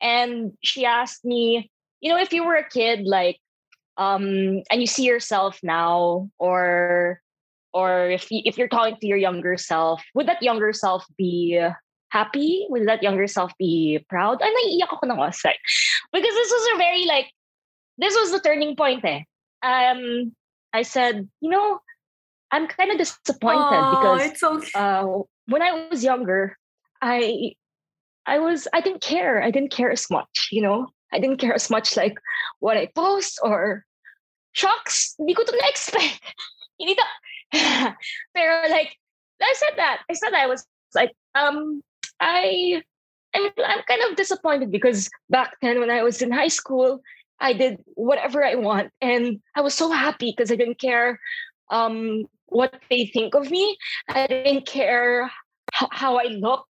And 0.00 0.52
she 0.62 0.84
asked 0.86 1.24
me, 1.24 1.70
you 2.00 2.10
know, 2.10 2.18
if 2.18 2.32
you 2.32 2.44
were 2.44 2.56
a 2.56 2.68
kid, 2.68 3.04
like, 3.04 3.38
um, 3.96 4.62
and 4.70 4.80
you 4.80 4.86
see 4.86 5.04
yourself 5.04 5.60
now, 5.62 6.30
or 6.38 7.20
or 7.72 8.10
if 8.10 8.30
you, 8.30 8.42
if 8.44 8.56
you're 8.58 8.68
talking 8.68 8.96
to 9.00 9.06
your 9.06 9.18
younger 9.18 9.56
self, 9.56 10.02
would 10.14 10.26
that 10.26 10.42
younger 10.42 10.72
self 10.72 11.04
be 11.16 11.60
happy? 12.08 12.66
Would 12.70 12.88
that 12.88 13.02
younger 13.02 13.26
self 13.26 13.52
be 13.58 14.04
proud? 14.08 14.40
Ay, 14.42 14.50
naiiyak 14.50 14.92
ako 14.92 15.06
ng 15.06 15.18
like, 15.18 15.60
Because 16.12 16.34
this 16.34 16.50
was 16.50 16.74
a 16.74 16.78
very 16.78 17.04
like, 17.06 17.30
this 17.98 18.14
was 18.14 18.32
the 18.32 18.40
turning 18.40 18.74
point 18.74 19.04
eh. 19.04 19.22
Um, 19.62 20.32
I 20.72 20.82
said, 20.82 21.28
you 21.40 21.50
know, 21.50 21.80
I'm 22.50 22.66
kind 22.66 22.90
of 22.90 22.98
disappointed 22.98 23.60
Aww, 23.60 24.30
because 24.32 24.70
uh, 24.74 25.04
when 25.46 25.62
I 25.62 25.88
was 25.90 26.02
younger, 26.02 26.56
I 27.02 27.52
I 28.26 28.38
was 28.38 28.68
I 28.72 28.80
didn't 28.80 29.02
care. 29.02 29.42
I 29.42 29.50
didn't 29.50 29.72
care 29.72 29.90
as 29.90 30.10
much, 30.10 30.48
you 30.52 30.62
know. 30.62 30.88
I 31.12 31.18
didn't 31.18 31.38
care 31.38 31.54
as 31.54 31.70
much 31.70 31.96
like 31.96 32.14
what 32.60 32.76
I 32.76 32.86
post 32.94 33.40
or 33.42 33.84
shocks. 34.52 35.14
Hindi 35.18 35.34
ko 35.38 35.44
to 35.44 35.52
na-expect. 35.52 36.20
Hindi 36.78 36.94
to. 36.94 37.06
Pero 38.34 38.68
like, 38.70 38.96
I 39.42 39.54
said 39.56 39.76
that. 39.76 40.02
I 40.08 40.14
said 40.14 40.30
that 40.30 40.42
I 40.42 40.46
was 40.46 40.66
like, 40.94 41.12
um, 41.34 41.82
I, 42.20 42.82
I'm, 43.34 43.50
I'm 43.64 43.82
kind 43.88 44.02
of 44.08 44.16
disappointed 44.16 44.70
because 44.70 45.08
back 45.30 45.54
then 45.62 45.80
when 45.80 45.90
I 45.90 46.02
was 46.02 46.22
in 46.22 46.30
high 46.30 46.48
school, 46.48 47.00
I 47.40 47.54
did 47.54 47.78
whatever 47.94 48.44
I 48.44 48.54
want, 48.54 48.92
and 49.00 49.40
I 49.56 49.62
was 49.62 49.72
so 49.72 49.90
happy 49.90 50.34
because 50.36 50.52
I 50.52 50.56
didn't 50.56 50.78
care 50.78 51.18
um, 51.70 52.26
what 52.46 52.74
they 52.90 53.06
think 53.06 53.34
of 53.34 53.50
me. 53.50 53.78
I 54.08 54.26
didn't 54.26 54.66
care 54.66 55.32
how 55.72 56.18
I 56.18 56.24
look. 56.24 56.66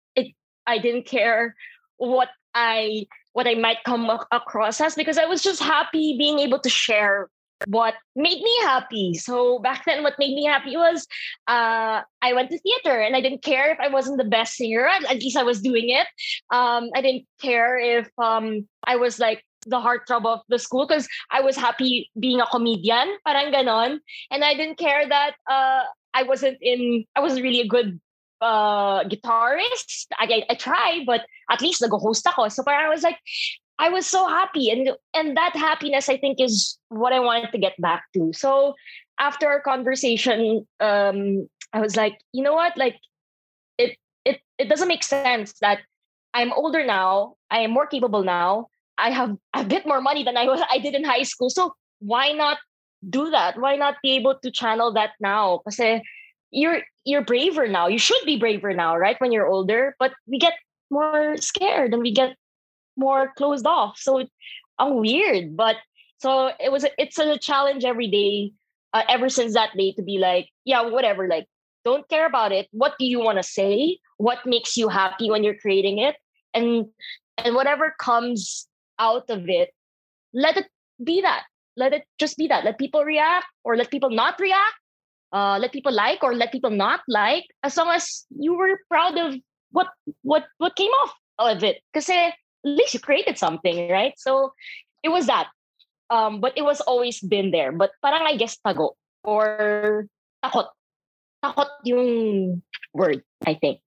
I 0.68 0.78
didn't 0.78 1.06
care 1.06 1.56
what 1.96 2.28
I 2.54 3.06
what 3.32 3.48
I 3.48 3.54
might 3.54 3.84
come 3.84 4.10
across 4.32 4.80
as 4.80 4.94
because 4.94 5.18
I 5.18 5.26
was 5.26 5.42
just 5.42 5.62
happy 5.62 6.16
being 6.18 6.38
able 6.38 6.58
to 6.60 6.68
share 6.68 7.28
what 7.66 7.94
made 8.14 8.40
me 8.40 8.56
happy. 8.62 9.14
So 9.14 9.58
back 9.58 9.84
then, 9.84 10.02
what 10.02 10.14
made 10.18 10.34
me 10.34 10.44
happy 10.44 10.76
was 10.76 11.06
uh, 11.48 12.02
I 12.22 12.32
went 12.32 12.50
to 12.50 12.58
theater 12.58 13.00
and 13.00 13.16
I 13.16 13.20
didn't 13.20 13.42
care 13.42 13.72
if 13.72 13.80
I 13.80 13.88
wasn't 13.88 14.18
the 14.18 14.24
best 14.24 14.54
singer. 14.54 14.86
At, 14.86 15.18
least 15.18 15.36
I 15.36 15.42
was 15.42 15.60
doing 15.60 15.90
it. 15.90 16.06
Um, 16.50 16.90
I 16.94 17.02
didn't 17.02 17.26
care 17.40 17.78
if 17.78 18.08
um, 18.18 18.68
I 18.84 18.96
was 18.96 19.18
like 19.18 19.44
the 19.66 19.80
heartthrob 19.80 20.24
of 20.24 20.40
the 20.48 20.58
school 20.58 20.86
because 20.86 21.08
I 21.30 21.40
was 21.40 21.56
happy 21.56 22.10
being 22.18 22.40
a 22.40 22.46
comedian, 22.46 23.16
parang 23.26 23.52
ganon. 23.52 23.98
And 24.30 24.44
I 24.44 24.54
didn't 24.54 24.78
care 24.78 25.08
that 25.08 25.34
uh, 25.50 25.82
I 26.14 26.22
wasn't 26.22 26.58
in, 26.62 27.04
I 27.16 27.20
wasn't 27.20 27.42
really 27.42 27.60
a 27.60 27.68
good 27.68 28.00
uh, 28.40 29.04
guitarist. 29.04 30.06
I, 30.18 30.24
I, 30.24 30.42
I 30.50 30.54
tried, 30.54 31.04
but 31.06 31.26
at 31.50 31.60
least 31.60 31.82
nag-host 31.82 32.26
ako. 32.26 32.48
So 32.48 32.62
I 32.66 32.88
was 32.88 33.02
like, 33.02 33.18
I 33.78 33.88
was 33.90 34.06
so 34.06 34.26
happy, 34.26 34.70
and 34.70 34.90
and 35.14 35.36
that 35.36 35.54
happiness 35.54 36.08
I 36.08 36.18
think 36.18 36.40
is 36.40 36.78
what 36.88 37.12
I 37.12 37.20
wanted 37.20 37.52
to 37.52 37.58
get 37.58 37.74
back 37.78 38.04
to. 38.14 38.32
So 38.34 38.74
after 39.20 39.46
our 39.46 39.60
conversation, 39.60 40.66
um, 40.80 41.48
I 41.72 41.80
was 41.80 41.94
like, 41.94 42.18
you 42.32 42.42
know 42.42 42.54
what, 42.54 42.76
like 42.76 42.98
it 43.78 43.96
it 44.24 44.40
it 44.58 44.68
doesn't 44.68 44.88
make 44.88 45.04
sense 45.04 45.54
that 45.60 45.78
I'm 46.34 46.52
older 46.52 46.84
now, 46.84 47.36
I 47.50 47.60
am 47.60 47.70
more 47.70 47.86
capable 47.86 48.24
now, 48.24 48.66
I 48.98 49.10
have 49.10 49.36
a 49.54 49.64
bit 49.64 49.86
more 49.86 50.00
money 50.00 50.24
than 50.24 50.36
I 50.36 50.44
was 50.44 50.60
I 50.70 50.78
did 50.78 50.94
in 50.94 51.04
high 51.04 51.22
school. 51.22 51.50
So 51.50 51.74
why 52.00 52.32
not 52.32 52.58
do 53.08 53.30
that? 53.30 53.58
Why 53.58 53.76
not 53.76 53.96
be 54.02 54.16
able 54.16 54.38
to 54.42 54.50
channel 54.50 54.92
that 54.94 55.12
now? 55.20 55.62
Because 55.64 56.02
you're 56.50 56.82
you're 57.04 57.24
braver 57.24 57.66
now. 57.68 57.86
You 57.88 57.98
should 57.98 58.22
be 58.24 58.36
braver 58.36 58.72
now, 58.74 58.96
right? 58.96 59.20
When 59.20 59.32
you're 59.32 59.48
older, 59.48 59.94
but 59.98 60.12
we 60.26 60.38
get 60.38 60.54
more 60.90 61.36
scared 61.36 61.92
and 61.92 62.02
we 62.02 62.12
get 62.12 62.36
more 62.96 63.32
closed 63.36 63.66
off. 63.66 63.98
So 63.98 64.26
I'm 64.78 64.96
weird, 64.96 65.56
but 65.56 65.76
so 66.18 66.50
it 66.58 66.70
was. 66.72 66.84
A, 66.84 66.90
It's 66.98 67.18
a 67.18 67.38
challenge 67.38 67.84
every 67.84 68.08
day, 68.08 68.52
uh, 68.92 69.02
ever 69.08 69.28
since 69.28 69.54
that 69.54 69.76
day, 69.76 69.92
to 69.92 70.02
be 70.02 70.18
like, 70.18 70.48
yeah, 70.64 70.82
whatever. 70.82 71.28
Like, 71.28 71.46
don't 71.84 72.08
care 72.08 72.26
about 72.26 72.52
it. 72.52 72.68
What 72.72 72.94
do 72.98 73.06
you 73.06 73.20
want 73.20 73.38
to 73.38 73.42
say? 73.42 73.98
What 74.16 74.44
makes 74.44 74.76
you 74.76 74.88
happy 74.88 75.30
when 75.30 75.44
you're 75.44 75.58
creating 75.58 75.98
it? 75.98 76.16
And 76.54 76.86
and 77.38 77.54
whatever 77.54 77.94
comes 77.98 78.66
out 78.98 79.30
of 79.30 79.48
it, 79.48 79.70
let 80.32 80.56
it 80.56 80.66
be 81.02 81.20
that. 81.20 81.44
Let 81.76 81.92
it 81.92 82.04
just 82.18 82.36
be 82.36 82.48
that. 82.48 82.64
Let 82.64 82.78
people 82.78 83.04
react 83.04 83.46
or 83.62 83.76
let 83.76 83.90
people 83.90 84.10
not 84.10 84.40
react. 84.40 84.74
Uh, 85.32 85.58
let 85.60 85.72
people 85.72 85.92
like 85.92 86.22
or 86.24 86.34
let 86.34 86.52
people 86.52 86.70
not 86.70 87.00
like. 87.08 87.44
As 87.62 87.76
long 87.76 87.88
as 87.88 88.24
you 88.32 88.54
were 88.54 88.80
proud 88.88 89.18
of 89.18 89.36
what 89.70 89.88
what 90.22 90.44
what 90.56 90.76
came 90.76 90.90
off 91.04 91.12
of 91.38 91.62
it. 91.62 91.82
Because 91.92 92.08
at 92.08 92.34
least 92.64 92.94
you 92.94 93.00
created 93.00 93.38
something, 93.38 93.90
right? 93.90 94.14
So 94.16 94.52
it 95.02 95.10
was 95.10 95.26
that. 95.26 95.48
Um, 96.10 96.40
but 96.40 96.56
it 96.56 96.62
was 96.62 96.80
always 96.80 97.20
been 97.20 97.50
there. 97.50 97.72
But 97.72 97.92
parang 98.02 98.24
I 98.24 98.36
guess 98.36 98.56
tago 98.64 98.96
or 99.22 100.08
takot. 100.44 100.72
Takot 101.44 101.70
yung 101.84 102.62
word, 102.94 103.22
I 103.46 103.54
think. 103.54 103.78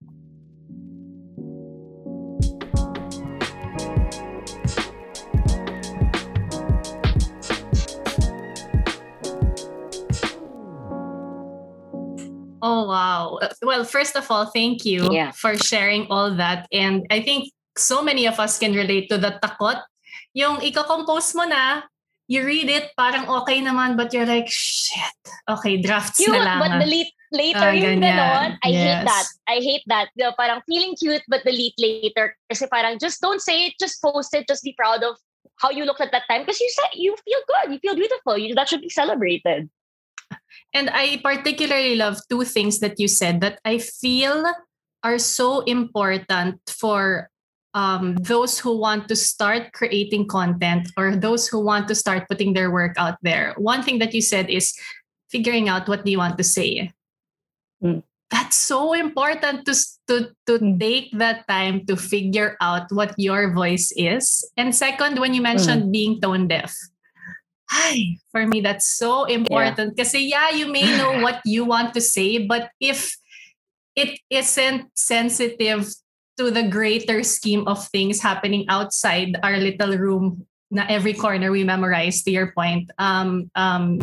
Oh 12.62 12.88
wow. 12.88 13.40
Well, 13.62 13.84
first 13.84 14.16
of 14.16 14.30
all, 14.30 14.46
thank 14.46 14.86
you 14.86 15.12
yeah. 15.12 15.32
for 15.32 15.58
sharing 15.58 16.08
all 16.10 16.34
that. 16.36 16.68
And 16.72 17.06
I 17.10 17.22
think 17.22 17.52
so 17.78 18.02
many 18.02 18.28
of 18.28 18.40
us 18.40 18.60
can 18.60 18.74
relate 18.74 19.10
to 19.10 19.18
the 19.18 19.40
takot. 19.42 19.82
Yung 20.34 20.62
iko-compose 20.62 21.36
mo 21.36 21.44
na, 21.44 21.84
you 22.28 22.46
read 22.46 22.70
it, 22.70 22.92
parang 22.96 23.28
okay 23.28 23.60
naman, 23.60 23.98
but 23.98 24.14
you're 24.14 24.26
like, 24.26 24.48
shit, 24.48 25.20
okay, 25.50 25.76
drafts 25.82 26.18
cute, 26.18 26.32
na 26.32 26.40
lang. 26.40 26.60
but 26.60 26.80
delete 26.80 27.12
later 27.32 27.72
uh, 27.72 27.76
yung 27.76 28.00
ganon. 28.00 28.56
I 28.64 28.70
yes. 28.70 28.80
hate 28.80 29.06
that. 29.06 29.28
I 29.48 29.56
hate 29.60 29.86
that. 29.88 30.08
Know, 30.16 30.32
parang 30.40 30.62
feeling 30.68 30.96
cute, 30.96 31.24
but 31.28 31.44
delete 31.44 31.76
later. 31.80 32.36
Kasi 32.48 32.68
parang 32.68 33.00
just 33.00 33.20
don't 33.20 33.42
say 33.42 33.68
it, 33.68 33.74
just 33.80 34.02
post 34.02 34.34
it, 34.34 34.48
just 34.48 34.64
be 34.64 34.76
proud 34.78 35.04
of 35.04 35.18
how 35.60 35.72
you 35.72 35.84
looked 35.84 36.02
at 36.02 36.12
that 36.12 36.24
time. 36.30 36.44
Because 36.44 36.60
you 36.60 36.72
said 36.72 36.96
you 36.96 37.16
feel 37.26 37.42
good, 37.48 37.74
you 37.74 37.80
feel 37.80 37.96
beautiful. 37.96 38.38
You, 38.38 38.56
that 38.56 38.70
should 38.70 38.82
be 38.82 38.90
celebrated. 38.90 39.70
And 40.74 40.90
I 40.90 41.20
particularly 41.24 41.96
love 41.96 42.18
two 42.30 42.44
things 42.44 42.80
that 42.80 43.00
you 43.00 43.08
said 43.08 43.42
that 43.42 43.60
I 43.66 43.78
feel 43.78 44.46
are 45.04 45.20
so 45.20 45.62
important 45.62 46.60
for 46.68 47.30
um, 47.74 48.16
those 48.16 48.60
who 48.60 48.78
want 48.78 49.08
to 49.08 49.16
start 49.16 49.72
creating 49.74 50.28
content 50.28 50.90
or 50.98 51.16
those 51.16 51.48
who 51.48 51.60
want 51.60 51.88
to 51.88 51.96
start 51.96 52.28
putting 52.30 52.54
their 52.54 52.72
work 52.72 52.96
out 52.98 53.18
there. 53.22 53.54
One 53.58 53.84
thing 53.84 54.00
that 54.00 54.14
you 54.14 54.22
said 54.22 54.50
is 54.50 54.74
figuring 55.30 55.70
out 55.70 55.88
what 55.88 56.04
do 56.04 56.12
you 56.12 56.18
want 56.18 56.38
to 56.38 56.44
say. 56.44 56.92
Mm. 57.84 58.04
That's 58.30 58.58
so 58.58 58.94
important 58.94 59.66
to, 59.66 59.76
to, 60.08 60.32
to 60.48 60.60
mm. 60.60 60.80
take 60.80 61.12
that 61.18 61.48
time 61.48 61.86
to 61.86 61.96
figure 61.96 62.58
out 62.62 62.92
what 62.92 63.14
your 63.18 63.54
voice 63.54 63.92
is. 63.96 64.50
And 64.58 64.76
second, 64.76 65.20
when 65.20 65.34
you 65.34 65.42
mentioned 65.42 65.84
mm. 65.84 65.92
being 65.92 66.22
tone 66.22 66.48
deaf, 66.48 66.76
hi, 67.72 68.20
for 68.32 68.46
me, 68.46 68.60
that's 68.60 68.86
so 68.86 69.24
important. 69.24 69.96
Because, 69.96 70.14
yeah. 70.14 70.52
yeah, 70.52 70.58
you 70.58 70.68
may 70.68 70.86
know 70.98 71.22
what 71.26 71.40
you 71.46 71.64
want 71.64 71.94
to 71.96 72.02
say, 72.02 72.46
but 72.46 72.70
if 72.80 73.16
it 73.96 74.20
isn't 74.30 74.92
sensitive 74.96 75.88
to 76.38 76.52
the 76.52 76.68
greater 76.68 77.24
scheme 77.24 77.68
of 77.68 77.88
things 77.88 78.22
happening 78.22 78.66
outside 78.70 79.38
our 79.44 79.58
little 79.58 79.98
room 79.98 80.46
na 80.72 80.86
every 80.88 81.14
corner 81.14 81.52
we 81.52 81.64
memorize 81.64 82.24
to 82.24 82.32
your 82.32 82.56
point 82.56 82.90
um 82.98 83.52
um 83.56 84.00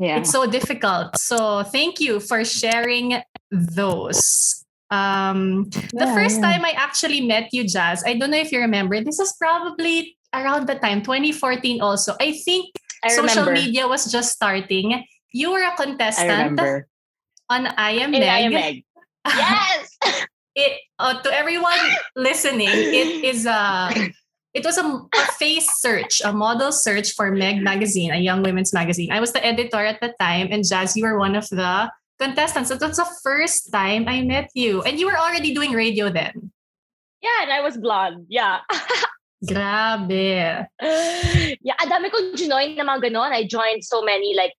yeah 0.00 0.16
it's 0.16 0.32
so 0.32 0.48
difficult 0.48 1.12
so 1.20 1.62
thank 1.62 2.00
you 2.00 2.18
for 2.18 2.40
sharing 2.40 3.20
those 3.52 4.64
um 4.88 5.68
the 5.92 6.08
yeah, 6.08 6.16
first 6.16 6.40
time 6.40 6.64
i 6.64 6.72
actually 6.72 7.20
met 7.20 7.52
you 7.52 7.68
jaz 7.68 8.00
i 8.08 8.16
don't 8.16 8.32
know 8.32 8.40
if 8.40 8.50
you 8.50 8.58
remember 8.58 9.04
this 9.04 9.20
was 9.20 9.36
probably 9.36 10.16
around 10.34 10.66
the 10.66 10.74
time 10.76 11.02
2014 11.02 11.80
also 11.80 12.14
i 12.20 12.32
think 12.32 12.74
I 13.02 13.08
social 13.08 13.50
media 13.52 13.86
was 13.86 14.10
just 14.10 14.32
starting 14.32 15.04
you 15.32 15.52
were 15.52 15.62
a 15.62 15.74
contestant 15.76 16.60
on 17.50 17.66
I 17.76 17.90
Am 18.00 18.12
Meg. 18.12 18.22
I 18.22 18.38
Am 18.38 18.52
yes 19.26 20.24
it 20.54 20.80
uh, 20.98 21.20
to 21.22 21.30
everyone 21.32 21.78
listening, 22.16 22.68
it 22.70 23.24
is 23.24 23.46
a 23.46 23.90
it 24.54 24.64
was 24.64 24.78
a, 24.78 24.84
a 24.84 25.32
face 25.34 25.68
search, 25.80 26.22
a 26.24 26.32
model 26.32 26.70
search 26.70 27.12
for 27.12 27.32
Meg 27.32 27.62
magazine, 27.62 28.12
a 28.12 28.18
young 28.18 28.42
women's 28.42 28.72
magazine. 28.72 29.10
I 29.10 29.20
was 29.20 29.32
the 29.32 29.44
editor 29.44 29.84
at 29.84 30.00
the 30.00 30.14
time, 30.20 30.48
and 30.50 30.62
Jaz, 30.62 30.94
you 30.94 31.04
were 31.04 31.18
one 31.18 31.34
of 31.34 31.48
the 31.50 31.90
contestants. 32.20 32.70
It 32.70 32.80
was 32.80 32.96
the 32.96 33.10
first 33.22 33.72
time 33.72 34.06
I 34.06 34.22
met 34.22 34.50
you, 34.54 34.82
and 34.82 34.98
you 34.98 35.06
were 35.06 35.18
already 35.18 35.54
doing 35.54 35.72
radio 35.72 36.08
then. 36.08 36.52
Yeah, 37.20 37.42
and 37.42 37.52
I 37.52 37.60
was 37.60 37.76
blonde. 37.76 38.26
Yeah. 38.28 38.60
Grabe. 39.44 40.66
yeah, 41.66 41.76
ang 41.80 41.90
dami 41.90 42.08
kong 42.08 42.32
join 42.36 42.76
na 42.76 42.84
mga 42.84 43.10
ganon. 43.10 43.32
I 43.32 43.44
joined 43.44 43.84
so 43.84 44.00
many 44.00 44.34
like 44.34 44.52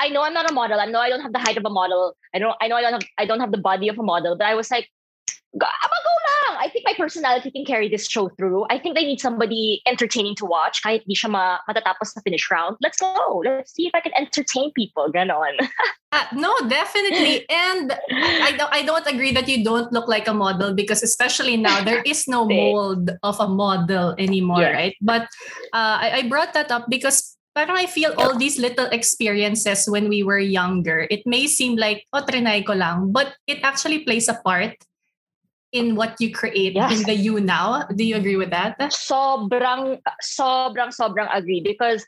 I 0.00 0.08
know 0.08 0.24
I'm 0.24 0.32
not 0.32 0.48
a 0.48 0.54
model. 0.54 0.80
I 0.80 0.88
know 0.88 1.00
I 1.00 1.12
don't 1.12 1.20
have 1.20 1.32
the 1.32 1.38
height 1.38 1.60
of 1.60 1.64
a 1.64 1.70
model. 1.70 2.16
I 2.34 2.38
don't 2.40 2.56
I 2.60 2.68
know 2.68 2.76
I 2.76 2.82
don't 2.82 2.96
have 2.96 3.08
I 3.18 3.24
don't 3.28 3.40
have 3.40 3.52
the 3.52 3.60
body 3.60 3.88
of 3.88 3.98
a 3.98 4.02
model, 4.02 4.36
but 4.36 4.46
I 4.46 4.54
was 4.54 4.70
like 4.70 4.88
Go 5.58 5.66
lang. 5.66 6.58
I 6.62 6.68
think 6.68 6.84
my 6.84 6.94
personality 6.94 7.50
can 7.50 7.64
carry 7.64 7.88
this 7.88 8.06
show 8.06 8.28
through. 8.28 8.66
I 8.70 8.78
think 8.78 8.94
they 8.94 9.04
need 9.04 9.20
somebody 9.20 9.82
entertaining 9.86 10.36
to 10.36 10.46
watch 10.46 10.82
kahit 10.82 11.06
di 11.06 11.14
siya 11.14 11.30
ma- 11.30 11.58
matatapos 11.68 12.14
sa 12.14 12.20
finish 12.22 12.46
round. 12.50 12.76
Let's 12.80 12.98
go. 12.98 13.42
Let's 13.44 13.74
see 13.74 13.86
if 13.86 13.94
I 13.94 14.00
can 14.00 14.12
entertain 14.14 14.70
people. 14.72 15.10
Ganon. 15.10 15.58
uh, 16.12 16.26
no, 16.34 16.54
definitely. 16.68 17.48
And 17.50 17.96
I 18.44 18.54
don't 18.54 18.72
I 18.72 18.82
don't 18.82 19.06
agree 19.06 19.32
that 19.32 19.48
you 19.48 19.64
don't 19.64 19.90
look 19.92 20.06
like 20.06 20.28
a 20.28 20.34
model 20.34 20.74
because 20.74 21.02
especially 21.02 21.56
now 21.56 21.82
there 21.82 22.02
is 22.02 22.28
no 22.28 22.46
mold 22.46 23.10
of 23.22 23.40
a 23.40 23.48
model 23.48 24.14
anymore, 24.18 24.62
yes. 24.62 24.74
right? 24.74 24.94
But 25.02 25.26
uh, 25.74 25.98
I, 25.98 26.22
I 26.22 26.28
brought 26.28 26.54
that 26.54 26.70
up 26.70 26.86
because 26.88 27.36
parang 27.54 27.76
I 27.76 27.86
feel 27.86 28.14
all 28.14 28.38
these 28.38 28.58
little 28.58 28.86
experiences 28.94 29.90
when 29.90 30.08
we 30.08 30.22
were 30.22 30.38
younger, 30.38 31.06
it 31.10 31.26
may 31.26 31.46
seem 31.46 31.74
like, 31.74 32.06
oh, 32.12 32.22
trinay 32.22 32.64
ko 32.64 32.74
lang, 32.74 33.10
but 33.10 33.34
it 33.46 33.58
actually 33.66 34.06
plays 34.06 34.28
a 34.28 34.38
part 34.46 34.78
in 35.72 35.94
what 35.94 36.20
you 36.20 36.32
create 36.32 36.74
yes. 36.74 36.98
in 36.98 37.06
the 37.06 37.14
you 37.14 37.40
now. 37.40 37.84
Do 37.94 38.04
you 38.04 38.16
agree 38.16 38.36
with 38.36 38.50
that? 38.50 38.78
Sobrang, 38.90 40.00
sobrang, 40.22 40.90
sobrang 40.90 41.28
agree 41.32 41.60
because 41.60 42.04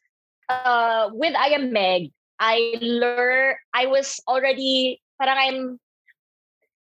uh, 0.49 1.11
with 1.12 1.35
I 1.35 1.49
Am 1.49 1.73
Meg, 1.73 2.11
I 2.40 2.75
learned, 2.81 3.57
I 3.75 3.87
was 3.87 4.21
already, 4.26 5.00
parang 5.21 5.37
I'm, 5.38 5.81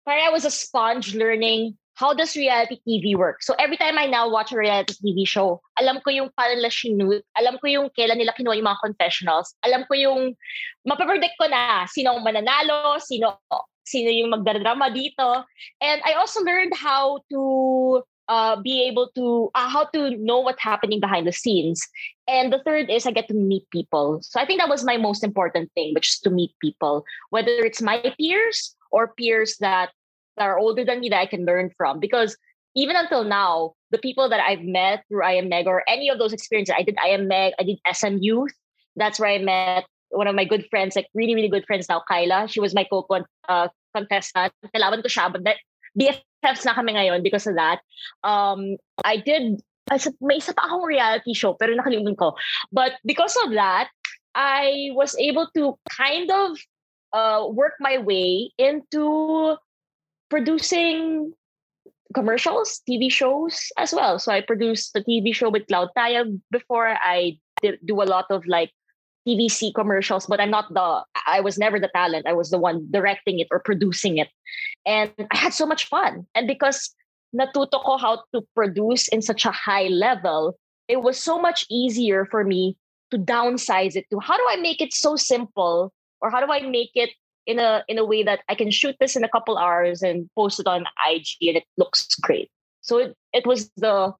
parang 0.06 0.25
I 0.25 0.32
was 0.32 0.46
a 0.46 0.51
sponge 0.51 1.15
learning 1.15 1.77
how 1.96 2.13
does 2.13 2.36
reality 2.36 2.82
TV 2.88 3.15
work? 3.15 3.44
So 3.44 3.53
every 3.60 3.77
time 3.77 3.98
I 3.98 4.06
now 4.06 4.30
watch 4.30 4.51
a 4.51 4.58
reality 4.58 4.94
TV 4.98 5.27
show, 5.27 5.62
alam 5.77 6.01
ko 6.01 6.10
yung 6.10 6.30
paano 6.34 6.58
nila 6.58 6.74
sinut, 6.74 7.22
alam 7.38 7.62
ko 7.62 7.70
yung 7.70 7.89
kailan 7.94 8.18
nila 8.18 8.34
kinuha 8.34 8.58
yung 8.58 8.65
mga 8.65 8.82
confessionals, 8.82 9.53
alam 9.62 9.86
ko 9.86 9.94
yung, 9.94 10.34
mapapredict 10.89 11.38
ko 11.38 11.46
na 11.48 11.86
sino 11.86 12.18
ang 12.18 12.25
mananalo, 12.25 12.98
sino 12.98 13.38
sino 13.84 14.10
yung 14.10 14.32
magdadrama 14.32 14.92
dito. 14.94 15.44
And 15.82 16.02
I 16.06 16.13
also 16.13 16.42
learned 16.42 16.74
how 16.75 17.20
to 17.32 18.04
uh, 18.28 18.56
be 18.62 18.88
able 18.88 19.12
to, 19.16 19.52
uh, 19.56 19.70
how 19.70 19.86
to 19.94 20.16
know 20.18 20.40
what's 20.40 20.62
happening 20.62 21.00
behind 21.00 21.28
the 21.28 21.32
scenes. 21.32 21.86
And 22.28 22.52
the 22.52 22.62
third 22.66 22.90
is 22.90 23.06
I 23.06 23.12
get 23.12 23.28
to 23.28 23.34
meet 23.34 23.70
people. 23.72 24.20
So 24.24 24.40
I 24.40 24.46
think 24.46 24.60
that 24.60 24.70
was 24.70 24.84
my 24.84 24.98
most 24.98 25.24
important 25.24 25.72
thing, 25.75 25.94
which 25.94 26.10
is 26.10 26.20
to 26.20 26.30
meet 26.30 26.52
people, 26.62 27.04
whether 27.30 27.52
it's 27.52 27.82
my 27.82 28.13
peers 28.18 28.75
or 28.92 29.13
peers 29.13 29.58
that, 29.60 29.92
that 30.38 30.46
are 30.46 30.60
older 30.60 30.86
than 30.86 31.02
me 31.02 31.10
that 31.10 31.20
I 31.20 31.25
can 31.25 31.46
learn 31.46 31.72
from. 31.78 32.00
Because 32.00 32.38
even 32.75 32.96
until 32.96 33.24
now, 33.24 33.74
the 33.92 33.98
people 34.00 34.30
that 34.30 34.40
I've 34.40 34.63
met 34.63 35.04
through 35.08 35.24
I 35.24 35.34
Am 35.34 35.50
Meg 35.50 35.68
or 35.68 35.84
any 35.88 36.10
of 36.10 36.18
those 36.18 36.34
experiences, 36.34 36.74
I 36.78 36.84
did 36.84 36.98
I 36.98 37.10
Am 37.10 37.28
Meg, 37.28 37.54
I 37.60 37.63
did 37.63 37.80
SM 37.92 38.18
Youth. 38.20 38.54
That's 38.96 39.20
where 39.20 39.30
I 39.30 39.38
met 39.38 39.86
one 40.13 40.27
of 40.27 40.36
my 40.36 40.46
good 40.46 40.65
friends, 40.70 40.96
like 40.96 41.08
really, 41.13 41.36
really 41.36 41.50
good 41.50 41.65
friends 41.65 41.89
now, 41.89 42.01
Kyla. 42.08 42.48
She 42.48 42.60
was 42.60 42.74
my 42.74 42.86
co 42.86 43.05
uh. 43.50 43.67
Kailangan 43.96 45.05
ko 45.05 45.10
siya. 45.10 45.29
But 45.29 45.58
BFFs 45.93 46.65
na 46.65 46.74
kami 46.74 46.93
ngayon 46.93 47.22
because 47.22 47.46
of 47.46 47.55
that. 47.55 47.82
Um, 48.24 48.77
I 49.05 49.17
did, 49.17 49.62
may 50.22 50.38
isa 50.38 50.53
pa 50.53 50.65
akong 50.65 50.86
reality 50.86 51.34
show, 51.34 51.53
pero 51.53 51.77
nakalimutan 51.77 52.17
ko. 52.17 52.34
But 52.72 52.98
because 53.05 53.38
of 53.46 53.53
that, 53.53 53.89
I 54.34 54.89
was 54.98 55.13
able 55.22 55.48
to 55.53 55.77
kind 55.94 56.31
of 56.31 56.57
uh, 57.14 57.46
work 57.53 57.74
my 57.79 58.00
way 58.00 58.50
into 58.57 59.57
producing 60.29 61.33
commercials, 62.14 62.81
TV 62.90 63.11
shows 63.11 63.70
as 63.77 63.94
well. 63.94 64.18
So 64.18 64.31
I 64.31 64.42
produced 64.42 64.94
the 64.94 65.01
TV 65.01 65.33
show 65.33 65.50
with 65.50 65.68
Claude 65.68 65.94
Tayag 65.98 66.42
before. 66.50 66.98
I 66.98 67.38
did 67.61 67.79
do 67.85 68.01
a 68.01 68.09
lot 68.09 68.25
of 68.29 68.46
like 68.48 68.72
TVC 69.27 69.74
commercials, 69.74 70.25
but 70.25 70.40
I'm 70.40 70.51
not 70.51 70.74
the, 70.74 71.03
I 71.27 71.40
was 71.40 71.57
never 71.57 71.79
the 71.79 71.90
talent. 71.94 72.27
I 72.27 72.33
was 72.33 72.50
the 72.50 72.59
one 72.59 72.88
directing 72.92 73.40
it 73.40 73.48
or 73.51 73.59
producing 73.59 74.18
it. 74.18 74.29
And 74.86 75.12
I 75.31 75.38
had 75.38 75.53
so 75.53 75.66
much 75.66 75.88
fun. 75.88 76.27
And 76.36 76.48
because 76.48 76.94
natuto 77.36 77.83
ko 77.83 77.98
how 77.98 78.24
to 78.33 78.42
produce 78.55 79.07
in 79.07 79.22
such 79.22 79.46
a 79.46 79.51
high 79.51 79.88
level, 79.88 80.57
it 80.88 81.01
was 81.01 81.18
so 81.18 81.40
much 81.40 81.66
easier 81.70 82.25
for 82.25 82.44
me 82.44 82.77
to 83.12 83.18
downsize 83.18 83.96
it 83.96 84.05
to 84.12 84.20
how 84.20 84.36
do 84.36 84.46
I 84.50 84.57
make 84.57 84.81
it 84.81 84.94
so 84.94 85.16
simple 85.16 85.94
or 86.22 86.29
how 86.29 86.44
do 86.46 86.51
I 86.51 86.62
make 86.62 86.92
it 86.96 87.12
in 87.46 87.59
a 87.59 87.83
in 87.88 87.98
a 87.98 88.05
way 88.05 88.24
that 88.24 88.40
I 88.50 88.55
can 88.55 88.72
shoot 88.72 88.96
this 89.00 89.16
in 89.16 89.24
a 89.24 89.29
couple 89.29 89.57
hours 89.57 90.01
and 90.01 90.29
post 90.36 90.59
it 90.59 90.68
on 90.68 90.86
IG 91.07 91.27
and 91.42 91.57
it 91.57 91.66
looks 91.77 92.07
great. 92.16 92.50
So 92.81 92.98
it, 92.98 93.16
it 93.33 93.46
was 93.46 93.70
the 93.77 94.14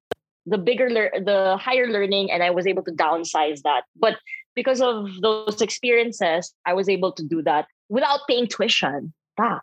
the 0.46 0.58
bigger 0.58 0.88
the 0.90 1.56
higher 1.60 1.88
learning 1.88 2.30
and 2.30 2.42
I 2.42 2.50
was 2.50 2.66
able 2.66 2.82
to 2.84 2.92
downsize 2.92 3.62
that. 3.62 3.84
But 3.96 4.18
because 4.54 4.80
of 4.80 5.10
those 5.20 5.60
experiences, 5.60 6.54
I 6.66 6.72
was 6.74 6.88
able 6.88 7.12
to 7.12 7.22
do 7.22 7.42
that 7.42 7.66
without 7.88 8.20
paying 8.28 8.46
tuition 8.46 9.12
back. 9.36 9.62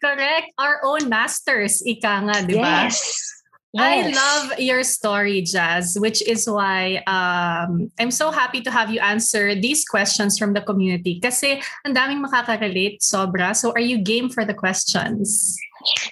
Correct. 0.00 0.52
Our 0.58 0.80
own 0.84 1.08
masters, 1.08 1.82
ika 1.84 2.22
nga, 2.22 2.46
di 2.46 2.54
ba? 2.54 2.86
Yes. 2.86 3.32
Yes. 3.72 3.82
I 3.82 4.08
love 4.08 4.58
your 4.58 4.82
story, 4.84 5.42
Jazz, 5.42 5.98
which 6.00 6.24
is 6.24 6.48
why 6.48 7.02
um, 7.06 7.90
I'm 8.00 8.10
so 8.10 8.30
happy 8.30 8.62
to 8.62 8.70
have 8.70 8.88
you 8.90 9.00
answer 9.00 9.54
these 9.54 9.84
questions 9.84 10.38
from 10.38 10.54
the 10.54 10.62
community. 10.62 11.20
Kasi 11.20 11.60
ang 11.84 11.92
daming 11.92 12.24
makaka-relate, 12.24 13.04
sobra. 13.04 13.52
So 13.52 13.76
are 13.76 13.84
you 13.84 13.98
game 14.00 14.30
for 14.30 14.46
the 14.46 14.54
questions? 14.54 15.58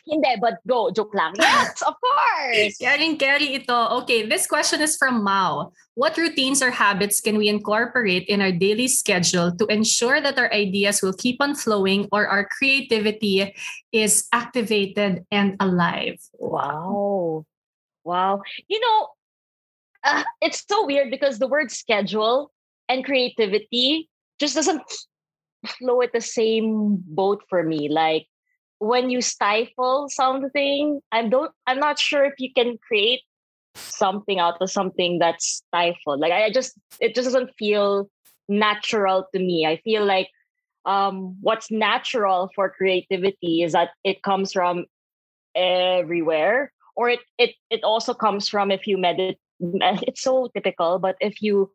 Hindi, 0.06 0.36
but 0.40 0.60
go. 0.66 0.90
Joke 0.90 1.14
lang. 1.14 1.34
Yes, 1.38 1.82
of 1.82 1.94
course. 1.98 2.76
Caring 2.78 3.16
carry 3.16 3.56
ito. 3.56 4.02
Okay, 4.02 4.26
this 4.26 4.46
question 4.46 4.80
is 4.80 4.96
from 4.96 5.24
Mao. 5.24 5.72
What 5.94 6.16
routines 6.16 6.62
or 6.62 6.70
habits 6.70 7.20
can 7.20 7.38
we 7.38 7.48
incorporate 7.48 8.26
in 8.26 8.42
our 8.42 8.52
daily 8.52 8.88
schedule 8.88 9.54
to 9.56 9.64
ensure 9.66 10.20
that 10.20 10.38
our 10.38 10.52
ideas 10.52 11.02
will 11.02 11.14
keep 11.14 11.40
on 11.40 11.54
flowing 11.54 12.08
or 12.12 12.26
our 12.26 12.46
creativity 12.46 13.54
is 13.92 14.26
activated 14.32 15.24
and 15.30 15.56
alive? 15.60 16.18
Wow. 16.34 17.46
Wow. 18.04 18.42
You 18.68 18.80
know, 18.80 19.08
uh, 20.04 20.24
it's 20.42 20.64
so 20.68 20.84
weird 20.84 21.10
because 21.10 21.38
the 21.38 21.48
word 21.48 21.70
schedule 21.70 22.52
and 22.88 23.04
creativity 23.04 24.10
just 24.38 24.54
doesn't 24.54 24.82
flow 25.78 26.02
at 26.02 26.12
the 26.12 26.20
same 26.20 26.98
boat 27.06 27.42
for 27.48 27.62
me. 27.62 27.88
Like 27.88 28.26
when 28.84 29.08
you 29.08 29.22
stifle 29.24 30.08
something, 30.12 31.00
I 31.10 31.26
don't 31.26 31.50
I'm 31.66 31.80
not 31.80 31.98
sure 31.98 32.24
if 32.24 32.34
you 32.38 32.52
can 32.52 32.76
create 32.86 33.22
something 33.74 34.38
out 34.38 34.60
of 34.60 34.70
something 34.70 35.18
that's 35.18 35.64
stifled. 35.64 36.20
Like 36.20 36.32
I 36.32 36.52
just 36.52 36.76
it 37.00 37.14
just 37.14 37.32
doesn't 37.32 37.56
feel 37.58 38.10
natural 38.48 39.26
to 39.32 39.38
me. 39.40 39.64
I 39.66 39.80
feel 39.80 40.04
like 40.04 40.28
um 40.84 41.36
what's 41.40 41.72
natural 41.72 42.52
for 42.54 42.68
creativity 42.68 43.64
is 43.64 43.72
that 43.72 43.96
it 44.04 44.22
comes 44.22 44.52
from 44.52 44.84
everywhere 45.56 46.70
or 46.94 47.08
it 47.08 47.20
it 47.38 47.56
it 47.70 47.80
also 47.82 48.12
comes 48.12 48.52
from 48.52 48.70
if 48.70 48.86
you 48.86 48.98
meditate 48.98 49.40
it's 50.04 50.20
so 50.20 50.50
typical 50.52 50.98
but 50.98 51.16
if 51.20 51.40
you 51.40 51.70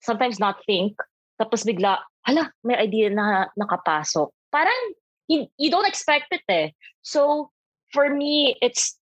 sometimes 0.00 0.40
not 0.40 0.56
think 0.64 0.96
tapos 1.36 1.66
bigla 1.66 1.98
hala 2.24 2.48
may 2.64 2.78
idea 2.78 3.10
na 3.10 3.50
nakapasok 3.58 4.32
parang 4.48 4.80
you, 5.28 5.46
you 5.58 5.70
don't 5.70 5.86
expect 5.86 6.26
it 6.30 6.42
eh. 6.48 6.70
So 7.02 7.50
for 7.92 8.14
me, 8.14 8.56
it's 8.60 8.98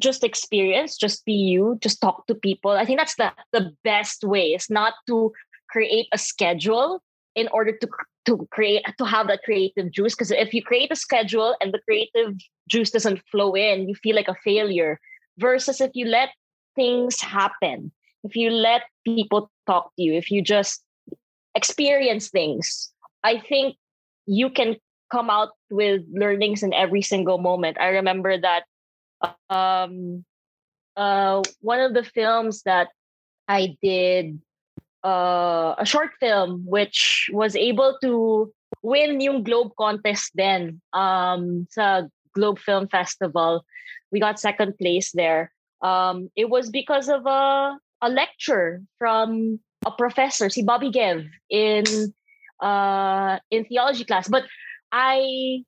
just 0.00 0.24
experience, 0.24 0.96
just 0.96 1.24
be 1.24 1.32
you, 1.32 1.78
just 1.82 2.00
talk 2.00 2.26
to 2.26 2.34
people. 2.34 2.70
I 2.70 2.84
think 2.84 2.98
that's 2.98 3.16
the, 3.16 3.32
the 3.52 3.72
best 3.84 4.24
way. 4.24 4.52
It's 4.52 4.70
not 4.70 4.94
to 5.08 5.32
create 5.68 6.06
a 6.12 6.18
schedule 6.18 7.02
in 7.34 7.48
order 7.52 7.72
to 7.72 7.88
to 8.26 8.46
create 8.50 8.84
to 8.98 9.04
have 9.04 9.28
that 9.28 9.42
creative 9.44 9.90
juice. 9.90 10.14
Because 10.14 10.30
if 10.30 10.52
you 10.52 10.62
create 10.62 10.92
a 10.92 10.96
schedule 10.96 11.56
and 11.60 11.72
the 11.72 11.80
creative 11.80 12.34
juice 12.68 12.90
doesn't 12.90 13.22
flow 13.30 13.54
in, 13.54 13.88
you 13.88 13.94
feel 13.94 14.14
like 14.16 14.28
a 14.28 14.36
failure. 14.44 15.00
Versus 15.38 15.80
if 15.80 15.92
you 15.94 16.06
let 16.06 16.30
things 16.74 17.20
happen, 17.20 17.92
if 18.24 18.34
you 18.36 18.50
let 18.50 18.82
people 19.04 19.50
talk 19.66 19.94
to 19.96 20.02
you, 20.02 20.12
if 20.14 20.30
you 20.30 20.42
just 20.42 20.82
experience 21.54 22.28
things, 22.28 22.92
I 23.22 23.38
think 23.38 23.76
you 24.26 24.50
can 24.50 24.76
come 25.10 25.30
out 25.30 25.50
with 25.70 26.02
learnings 26.12 26.62
in 26.62 26.72
every 26.72 27.02
single 27.02 27.38
moment. 27.38 27.78
I 27.80 27.88
remember 27.88 28.36
that 28.38 28.64
um, 29.50 30.24
uh, 30.96 31.42
one 31.60 31.80
of 31.80 31.94
the 31.94 32.04
films 32.04 32.62
that 32.62 32.88
I 33.46 33.76
did, 33.82 34.40
uh, 35.04 35.74
a 35.78 35.86
short 35.86 36.10
film, 36.20 36.64
which 36.66 37.30
was 37.32 37.56
able 37.56 37.98
to 38.02 38.52
win 38.82 39.20
yung 39.20 39.42
Globe 39.42 39.72
contest 39.78 40.32
then 40.34 40.80
um, 40.92 41.66
sa 41.70 42.02
Globe 42.34 42.58
Film 42.58 42.88
Festival. 42.88 43.64
We 44.12 44.20
got 44.20 44.40
second 44.40 44.76
place 44.78 45.12
there. 45.12 45.52
Um, 45.82 46.30
it 46.36 46.50
was 46.50 46.70
because 46.70 47.08
of 47.08 47.26
a 47.26 47.78
a 48.00 48.08
lecture 48.08 48.82
from 48.98 49.60
a 49.86 49.90
professor, 49.90 50.50
see 50.50 50.62
Bobby 50.62 50.90
Gev, 50.90 51.26
in 51.50 51.84
uh, 52.60 53.38
in 53.50 53.64
theology 53.64 54.04
class. 54.04 54.28
But 54.28 54.44
I, 54.92 55.64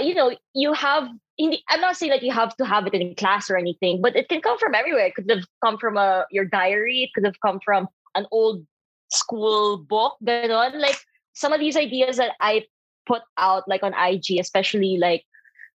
you 0.00 0.14
know, 0.14 0.34
you 0.54 0.72
have. 0.72 1.08
In 1.38 1.50
the, 1.50 1.58
I'm 1.70 1.80
not 1.80 1.96
saying 1.96 2.12
that 2.12 2.22
you 2.22 2.30
have 2.30 2.54
to 2.56 2.64
have 2.66 2.86
it 2.86 2.92
in 2.92 3.14
class 3.14 3.50
or 3.50 3.56
anything, 3.56 4.02
but 4.02 4.14
it 4.14 4.28
can 4.28 4.42
come 4.42 4.58
from 4.58 4.74
everywhere. 4.74 5.06
It 5.06 5.14
could 5.14 5.30
have 5.30 5.44
come 5.64 5.78
from 5.78 5.96
a 5.96 6.26
your 6.30 6.44
diary. 6.44 7.04
It 7.04 7.10
could 7.14 7.24
have 7.24 7.40
come 7.40 7.58
from 7.64 7.88
an 8.14 8.26
old 8.30 8.66
school 9.10 9.78
book. 9.78 10.16
Ganon. 10.22 10.78
Like 10.78 10.96
some 11.32 11.52
of 11.52 11.60
these 11.60 11.76
ideas 11.76 12.18
that 12.18 12.32
I 12.40 12.66
put 13.06 13.22
out, 13.38 13.66
like 13.66 13.82
on 13.82 13.94
IG, 13.94 14.38
especially 14.38 14.98
like 14.98 15.24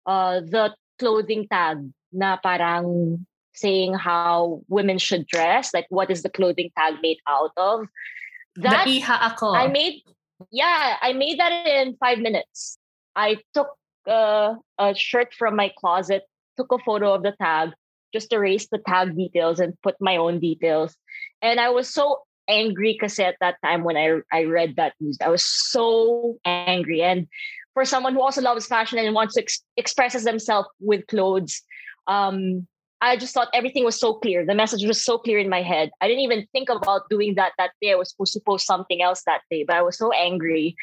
uh, 0.06 0.40
the 0.40 0.74
clothing 0.98 1.46
tag 1.48 1.90
na 2.12 2.36
parang 2.38 3.26
saying 3.54 3.94
how 3.94 4.62
women 4.68 4.98
should 4.98 5.26
dress, 5.26 5.74
like 5.74 5.86
what 5.90 6.10
is 6.10 6.22
the 6.22 6.30
clothing 6.30 6.70
tag 6.76 6.94
made 7.02 7.18
out 7.28 7.52
of. 7.56 7.86
That 8.56 8.86
ako. 8.86 9.54
I 9.54 9.68
made 9.68 10.02
yeah, 10.50 10.96
I 11.00 11.12
made 11.12 11.38
that 11.38 11.66
in 11.66 11.96
five 11.96 12.18
minutes. 12.18 12.78
I 13.14 13.38
took 13.54 13.68
uh, 14.08 14.54
a 14.78 14.94
shirt 14.94 15.34
from 15.34 15.56
my 15.56 15.72
closet, 15.78 16.22
took 16.56 16.72
a 16.72 16.78
photo 16.78 17.14
of 17.14 17.22
the 17.22 17.32
tag, 17.40 17.70
just 18.12 18.32
erased 18.32 18.70
the 18.70 18.78
tag 18.78 19.16
details 19.16 19.60
and 19.60 19.80
put 19.82 19.96
my 20.00 20.16
own 20.16 20.40
details. 20.40 20.96
And 21.40 21.60
I 21.60 21.70
was 21.70 21.92
so 21.92 22.22
angry 22.48 22.92
because 22.92 23.18
at 23.18 23.36
that 23.40 23.56
time 23.64 23.84
when 23.84 23.96
I 23.96 24.20
I 24.32 24.44
read 24.44 24.76
that 24.76 24.94
news, 25.00 25.18
I 25.22 25.28
was 25.28 25.44
so 25.44 26.38
angry. 26.44 27.02
And 27.02 27.28
for 27.74 27.84
someone 27.84 28.14
who 28.14 28.22
also 28.22 28.42
loves 28.42 28.66
fashion 28.66 28.98
and 28.98 29.14
wants 29.14 29.34
to 29.34 29.42
ex- 29.42 29.64
expresses 29.76 30.24
themselves 30.24 30.68
with 30.80 31.06
clothes, 31.06 31.62
um, 32.06 32.66
I 33.02 33.16
just 33.16 33.34
thought 33.34 33.48
everything 33.52 33.84
was 33.84 33.98
so 33.98 34.14
clear. 34.14 34.46
The 34.46 34.54
message 34.54 34.86
was 34.86 35.04
so 35.04 35.18
clear 35.18 35.38
in 35.40 35.48
my 35.48 35.60
head. 35.60 35.90
I 36.00 36.06
didn't 36.06 36.22
even 36.22 36.46
think 36.52 36.68
about 36.68 37.10
doing 37.10 37.34
that 37.34 37.50
that 37.58 37.72
day. 37.82 37.90
I 37.90 37.96
was 37.96 38.10
supposed 38.10 38.32
to 38.34 38.40
post 38.46 38.64
something 38.64 39.02
else 39.02 39.24
that 39.26 39.42
day, 39.50 39.64
but 39.66 39.74
I 39.74 39.82
was 39.82 39.98
so 39.98 40.12
angry 40.12 40.76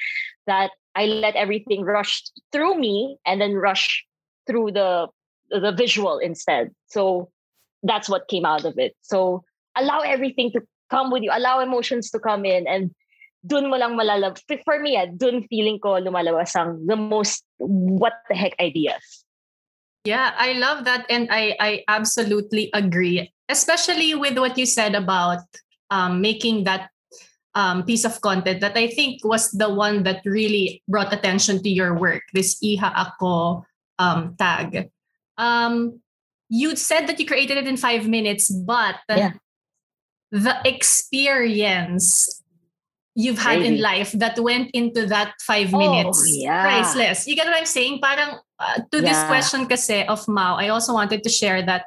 that 0.46 0.72
I 0.96 1.06
let 1.06 1.38
everything 1.38 1.84
rush 1.84 2.22
through 2.52 2.78
me 2.78 3.18
and 3.26 3.40
then 3.40 3.56
rush 3.56 4.06
through 4.46 4.72
the 4.74 5.08
the 5.50 5.72
visual 5.72 6.20
instead. 6.20 6.76
So 6.88 7.32
that's 7.84 8.10
what 8.10 8.28
came 8.28 8.46
out 8.46 8.66
of 8.66 8.78
it. 8.78 8.96
So 9.02 9.44
allow 9.78 10.02
everything 10.02 10.52
to 10.52 10.62
come 10.90 11.12
with 11.12 11.24
you. 11.24 11.32
Allow 11.34 11.62
emotions 11.62 12.12
to 12.12 12.20
come 12.20 12.44
in 12.44 12.68
and 12.68 12.92
dun 13.48 13.70
mo 13.70 13.78
lang 13.78 13.96
malalab. 13.96 14.38
For 14.66 14.80
me, 14.80 14.98
ah, 14.98 15.08
dun 15.08 15.48
feeling 15.48 15.80
ko 15.80 16.04
lumalabas 16.04 16.52
ang 16.60 16.84
the 16.86 17.00
most 17.00 17.48
what 17.58 18.20
the 18.28 18.36
heck 18.36 18.60
ideas. 18.60 19.19
Yeah, 20.10 20.34
I 20.34 20.54
love 20.54 20.86
that. 20.86 21.06
And 21.08 21.30
I, 21.30 21.56
I 21.60 21.84
absolutely 21.88 22.72
agree, 22.74 23.32
especially 23.48 24.16
with 24.16 24.40
what 24.40 24.58
you 24.58 24.66
said 24.66 24.96
about 24.96 25.46
um, 25.92 26.20
making 26.20 26.64
that 26.64 26.90
um, 27.54 27.84
piece 27.84 28.06
of 28.06 28.20
content 28.22 28.62
that 28.62 28.76
I 28.76 28.88
think 28.88 29.24
was 29.24 29.52
the 29.52 29.70
one 29.70 30.02
that 30.10 30.26
really 30.26 30.82
brought 30.88 31.14
attention 31.14 31.62
to 31.62 31.70
your 31.70 31.94
work, 31.94 32.24
this 32.34 32.58
Iha 32.58 32.90
Ako 32.90 33.66
um, 34.00 34.34
tag. 34.40 34.90
Um, 35.38 36.02
you 36.50 36.76
said 36.76 37.06
that 37.06 37.20
you 37.20 37.28
created 37.28 37.58
it 37.58 37.68
in 37.68 37.78
five 37.78 38.08
minutes, 38.08 38.50
but 38.50 38.98
yeah. 39.10 39.34
the 40.32 40.58
experience 40.66 42.42
you've 43.14 43.38
had 43.38 43.62
in 43.62 43.80
life 43.80 44.12
that 44.14 44.40
went 44.40 44.72
into 44.74 45.06
that 45.06 45.34
five 45.46 45.72
oh, 45.72 45.78
minutes 45.78 46.26
yeah. 46.34 46.64
priceless. 46.64 47.28
You 47.28 47.36
get 47.36 47.46
what 47.46 47.58
I'm 47.58 47.66
saying? 47.66 48.00
Parang 48.02 48.40
uh, 48.60 48.84
to 48.92 49.02
yeah. 49.02 49.10
this 49.10 49.24
question 49.26 49.66
kasi 49.66 50.06
of 50.06 50.28
Mao, 50.28 50.56
I 50.56 50.70
also 50.70 50.94
wanted 50.94 51.24
to 51.24 51.30
share 51.30 51.66
that 51.66 51.86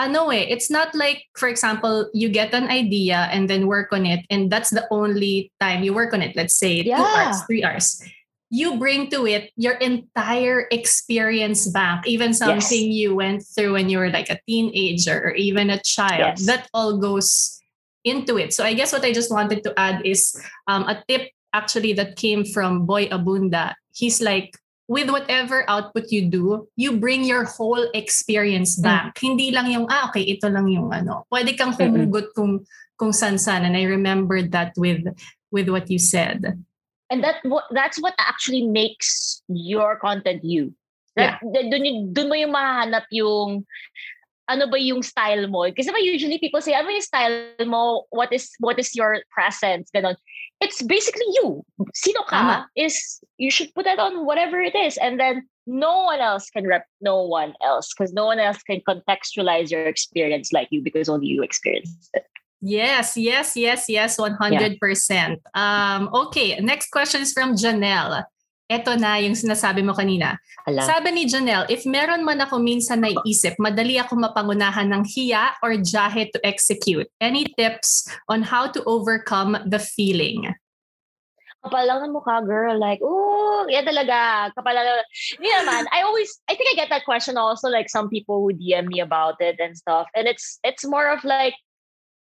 ano 0.00 0.32
eh, 0.32 0.48
it's 0.48 0.70
not 0.70 0.94
like, 0.94 1.28
for 1.36 1.48
example, 1.48 2.08
you 2.14 2.28
get 2.28 2.54
an 2.54 2.68
idea 2.72 3.28
and 3.30 3.48
then 3.48 3.66
work 3.66 3.92
on 3.92 4.06
it, 4.06 4.24
and 4.30 4.50
that's 4.50 4.70
the 4.70 4.88
only 4.90 5.52
time 5.60 5.82
you 5.82 5.92
work 5.92 6.14
on 6.14 6.22
it. 6.22 6.34
Let's 6.34 6.56
say 6.56 6.80
yeah. 6.80 6.96
two 6.96 7.04
hours, 7.04 7.44
three 7.44 7.64
hours. 7.64 8.02
You 8.50 8.78
bring 8.78 9.10
to 9.10 9.26
it 9.26 9.52
your 9.54 9.74
entire 9.74 10.66
experience 10.72 11.68
back, 11.68 12.08
even 12.08 12.34
something 12.34 12.90
yes. 12.90 12.98
you 12.98 13.14
went 13.14 13.46
through 13.46 13.78
when 13.78 13.88
you 13.88 13.98
were 13.98 14.10
like 14.10 14.28
a 14.28 14.40
teenager 14.48 15.30
or 15.30 15.34
even 15.38 15.70
a 15.70 15.78
child. 15.78 16.34
Yes. 16.40 16.46
That 16.46 16.68
all 16.74 16.98
goes 16.98 17.62
into 18.02 18.38
it. 18.38 18.52
So 18.52 18.64
I 18.64 18.74
guess 18.74 18.92
what 18.92 19.04
I 19.04 19.12
just 19.12 19.30
wanted 19.30 19.62
to 19.62 19.78
add 19.78 20.02
is 20.04 20.34
um, 20.66 20.82
a 20.88 20.98
tip 21.06 21.30
actually 21.52 21.92
that 21.94 22.16
came 22.16 22.44
from 22.44 22.86
Boy 22.86 23.06
Abunda. 23.06 23.74
He's 23.94 24.20
like, 24.20 24.56
with 24.90 25.06
whatever 25.06 25.62
output 25.70 26.10
you 26.10 26.26
do, 26.26 26.66
you 26.74 26.98
bring 26.98 27.22
your 27.22 27.46
whole 27.46 27.86
experience 27.94 28.74
mm. 28.74 28.82
back. 28.82 29.14
Mm. 29.14 29.22
Hindi 29.22 29.46
lang 29.54 29.70
yung, 29.70 29.86
ah, 29.86 30.10
okay, 30.10 30.26
ito 30.26 30.50
lang 30.50 30.66
yung 30.66 30.90
ano. 30.90 31.30
Pwede 31.30 31.54
kang 31.54 31.70
humugot 31.78 32.34
kung, 32.34 32.66
kung 32.98 33.14
san-san. 33.14 33.62
And 33.62 33.78
I 33.78 33.86
remembered 33.86 34.50
that 34.50 34.74
with, 34.74 35.06
with 35.54 35.70
what 35.70 35.86
you 35.86 36.02
said. 36.02 36.58
And 37.06 37.22
that 37.22 37.42
that's 37.70 37.98
what 38.02 38.14
actually 38.18 38.66
makes 38.66 39.42
your 39.46 39.94
content 39.98 40.42
you. 40.42 40.74
That, 41.14 41.38
yeah. 41.42 41.70
Dun, 41.70 42.10
dun 42.10 42.28
mo 42.30 42.34
yung 42.34 42.54
mahanap 42.54 43.06
yung 43.10 43.66
ano 44.50 44.66
ba 44.66 44.78
yung 44.78 45.02
style 45.06 45.46
mo? 45.46 45.70
Kasi 45.70 45.94
ba 45.94 46.02
usually 46.02 46.42
people 46.42 46.60
say, 46.60 46.74
ano 46.74 46.90
yung 46.90 47.06
style 47.06 47.54
mo? 47.62 48.10
What 48.10 48.34
is 48.34 48.50
what 48.58 48.82
is 48.82 48.90
your 48.98 49.22
presence? 49.30 49.88
Ganon. 49.94 50.18
It's 50.60 50.82
basically 50.82 51.24
you. 51.40 51.64
Sino 51.94 52.26
ka 52.26 52.66
is 52.76 53.22
you 53.38 53.48
should 53.48 53.72
put 53.72 53.86
that 53.86 54.02
on 54.02 54.26
whatever 54.26 54.60
it 54.60 54.74
is. 54.74 54.98
And 54.98 55.16
then 55.16 55.48
no 55.64 56.04
one 56.04 56.20
else 56.20 56.50
can 56.50 56.66
rep 56.66 56.84
no 57.00 57.22
one 57.22 57.54
else 57.62 57.94
because 57.94 58.12
no 58.12 58.26
one 58.26 58.42
else 58.42 58.60
can 58.66 58.82
contextualize 58.84 59.70
your 59.70 59.86
experience 59.86 60.52
like 60.52 60.68
you 60.74 60.82
because 60.82 61.08
only 61.08 61.30
you 61.30 61.46
experienced 61.46 62.10
it. 62.12 62.26
Yes, 62.60 63.16
yes, 63.16 63.56
yes, 63.56 63.88
yes, 63.88 64.20
100%. 64.20 64.76
Yeah. 64.76 65.36
Um, 65.56 66.10
okay, 66.12 66.60
next 66.60 66.90
question 66.90 67.22
is 67.22 67.32
from 67.32 67.56
Janelle 67.56 68.24
eto 68.70 68.94
na 68.94 69.18
yung 69.18 69.34
sinasabi 69.34 69.82
mo 69.82 69.90
kanina. 69.90 70.38
Ala. 70.70 70.86
Sabi 70.86 71.10
ni 71.10 71.26
Janelle, 71.26 71.66
if 71.66 71.82
meron 71.82 72.22
man 72.22 72.38
ako 72.38 72.62
minsan 72.62 73.02
naiisip, 73.02 73.58
madali 73.58 73.98
ako 73.98 74.14
mapangunahan 74.14 74.86
ng 74.94 75.02
hiya 75.10 75.58
or 75.58 75.74
jahe 75.82 76.30
to 76.30 76.38
execute. 76.46 77.10
Any 77.18 77.50
tips 77.58 78.06
on 78.30 78.46
how 78.46 78.70
to 78.70 78.78
overcome 78.86 79.58
the 79.66 79.82
feeling? 79.82 80.54
Kapal 81.60 81.84
lang 81.84 82.00
ng 82.08 82.14
mukha, 82.14 82.40
girl. 82.46 82.78
Like, 82.78 83.02
oh, 83.02 83.66
yan 83.68 83.84
talaga. 83.84 84.48
Kapal 84.54 84.72
lang. 84.72 85.04
Hindi 85.36 85.50
naman. 85.50 85.90
I 85.92 86.06
always, 86.06 86.40
I 86.48 86.54
think 86.54 86.72
I 86.72 86.78
get 86.78 86.88
that 86.88 87.04
question 87.04 87.36
also. 87.36 87.68
Like 87.68 87.90
some 87.90 88.08
people 88.08 88.46
would 88.48 88.62
DM 88.62 88.88
me 88.88 89.02
about 89.02 89.42
it 89.42 89.60
and 89.60 89.76
stuff. 89.76 90.08
And 90.14 90.24
it's, 90.24 90.62
it's 90.64 90.86
more 90.86 91.10
of 91.10 91.20
like, 91.26 91.52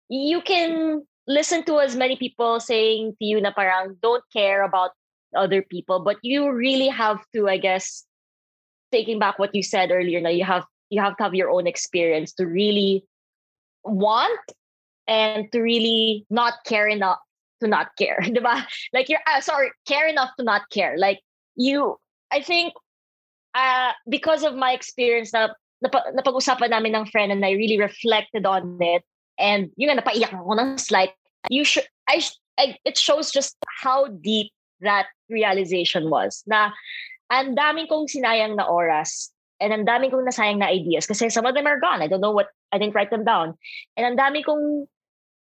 you 0.09 0.41
can 0.43 1.05
listen 1.29 1.63
to 1.65 1.79
as 1.79 1.95
many 1.95 2.17
people 2.17 2.59
saying 2.59 3.15
to 3.21 3.25
you 3.25 3.41
na 3.41 3.53
parang 3.55 3.95
don't 4.03 4.25
care 4.33 4.65
about 4.65 4.91
other 5.35 5.63
people 5.63 6.01
but 6.01 6.17
you 6.23 6.51
really 6.51 6.89
have 6.89 7.21
to 7.35 7.49
i 7.49 7.57
guess 7.57 8.05
taking 8.91 9.19
back 9.19 9.39
what 9.39 9.55
you 9.55 9.63
said 9.63 9.91
earlier 9.91 10.21
now 10.21 10.29
you 10.31 10.45
have 10.45 10.65
you 10.91 11.01
have 11.01 11.17
to 11.17 11.23
have 11.23 11.35
your 11.35 11.51
own 11.51 11.67
experience 11.67 12.33
to 12.33 12.47
really 12.47 13.03
want 13.85 14.41
and 15.09 15.51
to 15.51 15.61
really 15.61 16.27
not 16.31 16.55
care 16.65 16.87
enough 16.87 17.19
to 17.61 17.69
not 17.69 17.89
care 17.97 18.19
like 18.93 19.09
you're 19.09 19.25
uh, 19.27 19.41
sorry 19.41 19.71
care 19.87 20.07
enough 20.09 20.31
to 20.39 20.45
not 20.45 20.63
care. 20.71 20.97
Like 20.99 21.21
you 21.55 21.97
i 22.31 22.41
think 22.41 22.73
uh 23.55 23.93
because 24.09 24.43
of 24.43 24.55
my 24.55 24.73
experience 24.73 25.33
na 25.33 25.49
napag-usapan 25.85 26.71
namin 26.71 26.95
ng 26.95 27.07
friend 27.07 27.33
and 27.33 27.45
I 27.45 27.53
really 27.53 27.79
reflected 27.79 28.47
on 28.47 28.79
it 28.81 29.03
and 29.39 29.69
yun 29.77 29.93
nga 29.93 30.01
napaiyak 30.01 30.33
ako 30.33 30.57
ng 30.57 30.79
slight 30.79 31.13
you 31.51 31.65
should 31.65 31.85
I, 32.09 32.23
I 32.57 32.79
it 32.85 32.97
shows 32.97 33.29
just 33.29 33.57
how 33.83 34.09
deep 34.09 34.49
that 34.83 35.07
realization 35.31 36.11
was 36.11 36.43
na 36.47 36.71
ang 37.31 37.57
daming 37.57 37.89
kong 37.89 38.07
sinayang 38.07 38.57
na 38.57 38.69
oras 38.69 39.33
and 39.63 39.73
ang 39.73 39.87
daming 39.87 40.11
kong 40.11 40.27
nasayang 40.27 40.59
na 40.59 40.69
ideas 40.69 41.07
kasi 41.07 41.31
some 41.31 41.47
of 41.47 41.55
them 41.55 41.67
are 41.67 41.81
gone. 41.81 42.03
I 42.03 42.07
don't 42.07 42.21
know 42.21 42.35
what, 42.35 42.49
I 42.71 42.79
didn't 42.79 42.95
write 42.95 43.11
them 43.11 43.25
down. 43.25 43.55
And 43.97 44.05
ang 44.05 44.17
dami 44.19 44.45
kong, 44.45 44.87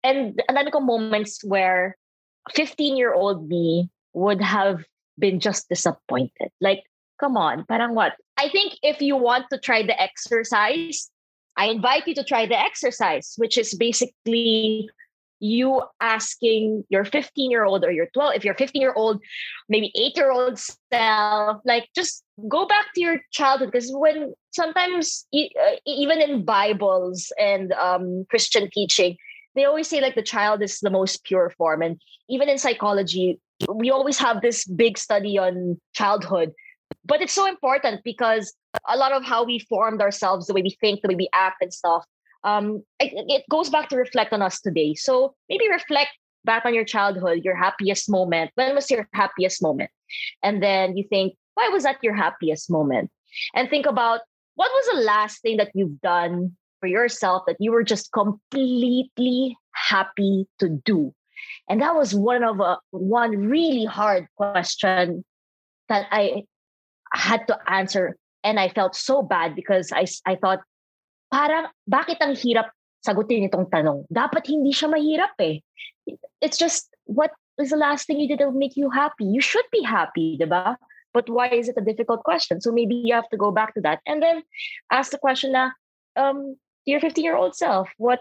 and 0.02 0.40
ang 0.48 0.56
dami 0.56 0.72
kong 0.72 0.86
moments 0.86 1.44
where 1.44 1.96
15-year-old 2.56 3.48
me 3.48 3.90
would 4.14 4.40
have 4.40 4.84
been 5.18 5.38
just 5.40 5.68
disappointed. 5.68 6.50
Like, 6.60 6.82
come 7.20 7.36
on, 7.36 7.64
parang 7.66 7.94
what? 7.94 8.14
I 8.36 8.48
think 8.48 8.74
if 8.82 9.02
you 9.02 9.16
want 9.16 9.46
to 9.52 9.58
try 9.58 9.82
the 9.82 10.00
exercise, 10.00 11.10
I 11.56 11.66
invite 11.66 12.06
you 12.06 12.14
to 12.14 12.24
try 12.24 12.46
the 12.46 12.58
exercise, 12.58 13.34
which 13.36 13.58
is 13.58 13.74
basically 13.74 14.88
you 15.40 15.82
asking 16.00 16.84
your 16.88 17.04
15 17.04 17.50
year 17.50 17.64
old 17.64 17.84
or 17.84 17.90
your 17.90 18.06
12 18.12 18.34
if 18.34 18.44
you're 18.44 18.54
15 18.54 18.80
year 18.80 18.92
old 18.94 19.20
maybe 19.68 19.92
8 19.94 20.16
year 20.16 20.30
old 20.30 20.58
self 20.92 21.60
like 21.64 21.88
just 21.94 22.24
go 22.48 22.66
back 22.66 22.86
to 22.94 23.00
your 23.00 23.20
childhood. 23.30 23.70
Because 23.72 23.90
when 23.92 24.34
sometimes 24.50 25.26
uh, 25.34 25.76
even 25.86 26.20
in 26.20 26.44
bibles 26.44 27.32
and 27.38 27.72
um, 27.72 28.26
christian 28.30 28.68
teaching 28.72 29.16
they 29.54 29.64
always 29.64 29.88
say 29.88 30.00
like 30.00 30.14
the 30.14 30.22
child 30.22 30.62
is 30.62 30.78
the 30.80 30.90
most 30.90 31.24
pure 31.24 31.50
form. 31.58 31.82
And 31.82 32.00
even 32.28 32.48
in 32.48 32.58
psychology 32.58 33.40
we 33.68 33.90
always 33.90 34.18
have 34.18 34.40
this 34.40 34.64
big 34.64 34.98
study 34.98 35.38
on 35.38 35.80
childhood. 35.94 36.52
But 37.04 37.20
it's 37.20 37.32
so 37.32 37.46
important 37.46 38.02
because 38.04 38.54
a 38.88 38.96
lot 38.96 39.12
of 39.12 39.24
how 39.24 39.44
we 39.44 39.58
formed 39.58 40.00
ourselves, 40.00 40.46
the 40.46 40.54
way 40.54 40.62
we 40.62 40.76
think, 40.80 41.00
the 41.02 41.08
way 41.08 41.14
we 41.16 41.28
act 41.32 41.56
and 41.60 41.72
stuff, 41.72 42.04
um, 42.44 42.82
it, 43.00 43.12
it 43.28 43.44
goes 43.50 43.70
back 43.70 43.88
to 43.90 43.96
reflect 43.96 44.32
on 44.32 44.42
us 44.42 44.60
today. 44.60 44.94
So 44.94 45.34
maybe 45.48 45.68
reflect 45.68 46.10
back 46.44 46.64
on 46.64 46.74
your 46.74 46.84
childhood, 46.84 47.44
your 47.44 47.56
happiest 47.56 48.08
moment. 48.08 48.50
When 48.54 48.74
was 48.74 48.90
your 48.90 49.08
happiest 49.12 49.62
moment? 49.62 49.90
And 50.42 50.62
then 50.62 50.96
you 50.96 51.04
think, 51.08 51.34
why 51.54 51.68
was 51.68 51.82
that 51.82 51.98
your 52.02 52.14
happiest 52.14 52.70
moment? 52.70 53.10
And 53.54 53.68
think 53.68 53.86
about 53.86 54.20
what 54.54 54.70
was 54.72 54.96
the 54.96 55.04
last 55.04 55.42
thing 55.42 55.56
that 55.58 55.70
you've 55.74 56.00
done 56.00 56.56
for 56.80 56.86
yourself 56.86 57.42
that 57.46 57.56
you 57.58 57.72
were 57.72 57.82
just 57.82 58.12
completely 58.12 59.56
happy 59.72 60.46
to 60.60 60.68
do. 60.68 61.14
And 61.68 61.82
that 61.82 61.94
was 61.94 62.14
one 62.14 62.42
of 62.42 62.60
a 62.60 62.62
uh, 62.62 62.76
one 62.90 63.36
really 63.36 63.84
hard 63.84 64.26
question 64.36 65.24
that 65.88 66.06
I 66.10 66.44
had 67.12 67.46
to 67.48 67.58
answer 67.70 68.16
and 68.44 68.58
I 68.58 68.68
felt 68.68 68.94
so 68.94 69.22
bad 69.22 69.54
because 69.54 69.92
I 69.92 70.06
I 70.26 70.36
thought 70.36 70.60
parang 71.30 71.68
bakit 71.84 72.18
ang 72.20 72.34
hirap 72.36 72.72
sagutin 73.04 73.46
itong 73.46 73.68
tanong? 73.70 74.04
Dapat 74.10 74.48
hindi 74.48 74.72
siya 74.74 74.90
mahirap 74.90 75.36
eh. 75.40 75.60
It's 76.40 76.58
just 76.58 76.90
what 77.04 77.32
is 77.58 77.70
the 77.70 77.80
last 77.80 78.06
thing 78.06 78.20
you 78.20 78.28
did 78.28 78.40
that 78.40 78.48
would 78.48 78.58
make 78.58 78.76
you 78.76 78.90
happy? 78.90 79.24
You 79.24 79.40
should 79.40 79.66
be 79.72 79.82
happy, 79.82 80.38
diba? 80.40 80.76
But 81.12 81.28
why 81.28 81.48
is 81.48 81.68
it 81.68 81.80
a 81.80 81.84
difficult 81.84 82.22
question? 82.22 82.60
So 82.60 82.70
maybe 82.70 82.94
you 82.94 83.14
have 83.14 83.28
to 83.30 83.36
go 83.36 83.50
back 83.50 83.74
to 83.74 83.80
that 83.82 84.00
and 84.06 84.22
then 84.22 84.42
ask 84.92 85.10
the 85.10 85.18
question 85.18 85.52
na, 85.52 85.70
um, 86.16 86.56
to 86.84 86.90
your 86.90 87.00
15 87.00 87.24
year 87.24 87.36
old 87.36 87.56
self, 87.56 87.88
what 87.96 88.20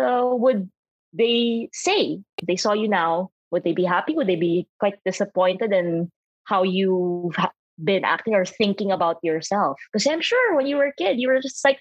uh, 0.00 0.24
would 0.24 0.70
they 1.12 1.68
say? 1.72 2.18
If 2.38 2.46
they 2.46 2.56
saw 2.56 2.72
you 2.72 2.88
now, 2.88 3.30
would 3.50 3.64
they 3.64 3.72
be 3.72 3.84
happy? 3.84 4.14
Would 4.14 4.26
they 4.26 4.36
be 4.36 4.66
quite 4.80 4.98
disappointed 5.04 5.72
in 5.72 6.10
how 6.44 6.62
you've 6.62 7.36
been 7.82 8.04
acting 8.04 8.34
or 8.34 8.44
thinking 8.44 8.90
about 8.90 9.18
yourself? 9.22 9.78
Because 9.92 10.06
I'm 10.06 10.20
sure 10.20 10.56
when 10.56 10.66
you 10.66 10.76
were 10.76 10.88
a 10.88 10.94
kid, 10.94 11.18
you 11.18 11.28
were 11.28 11.40
just 11.40 11.64
like, 11.64 11.78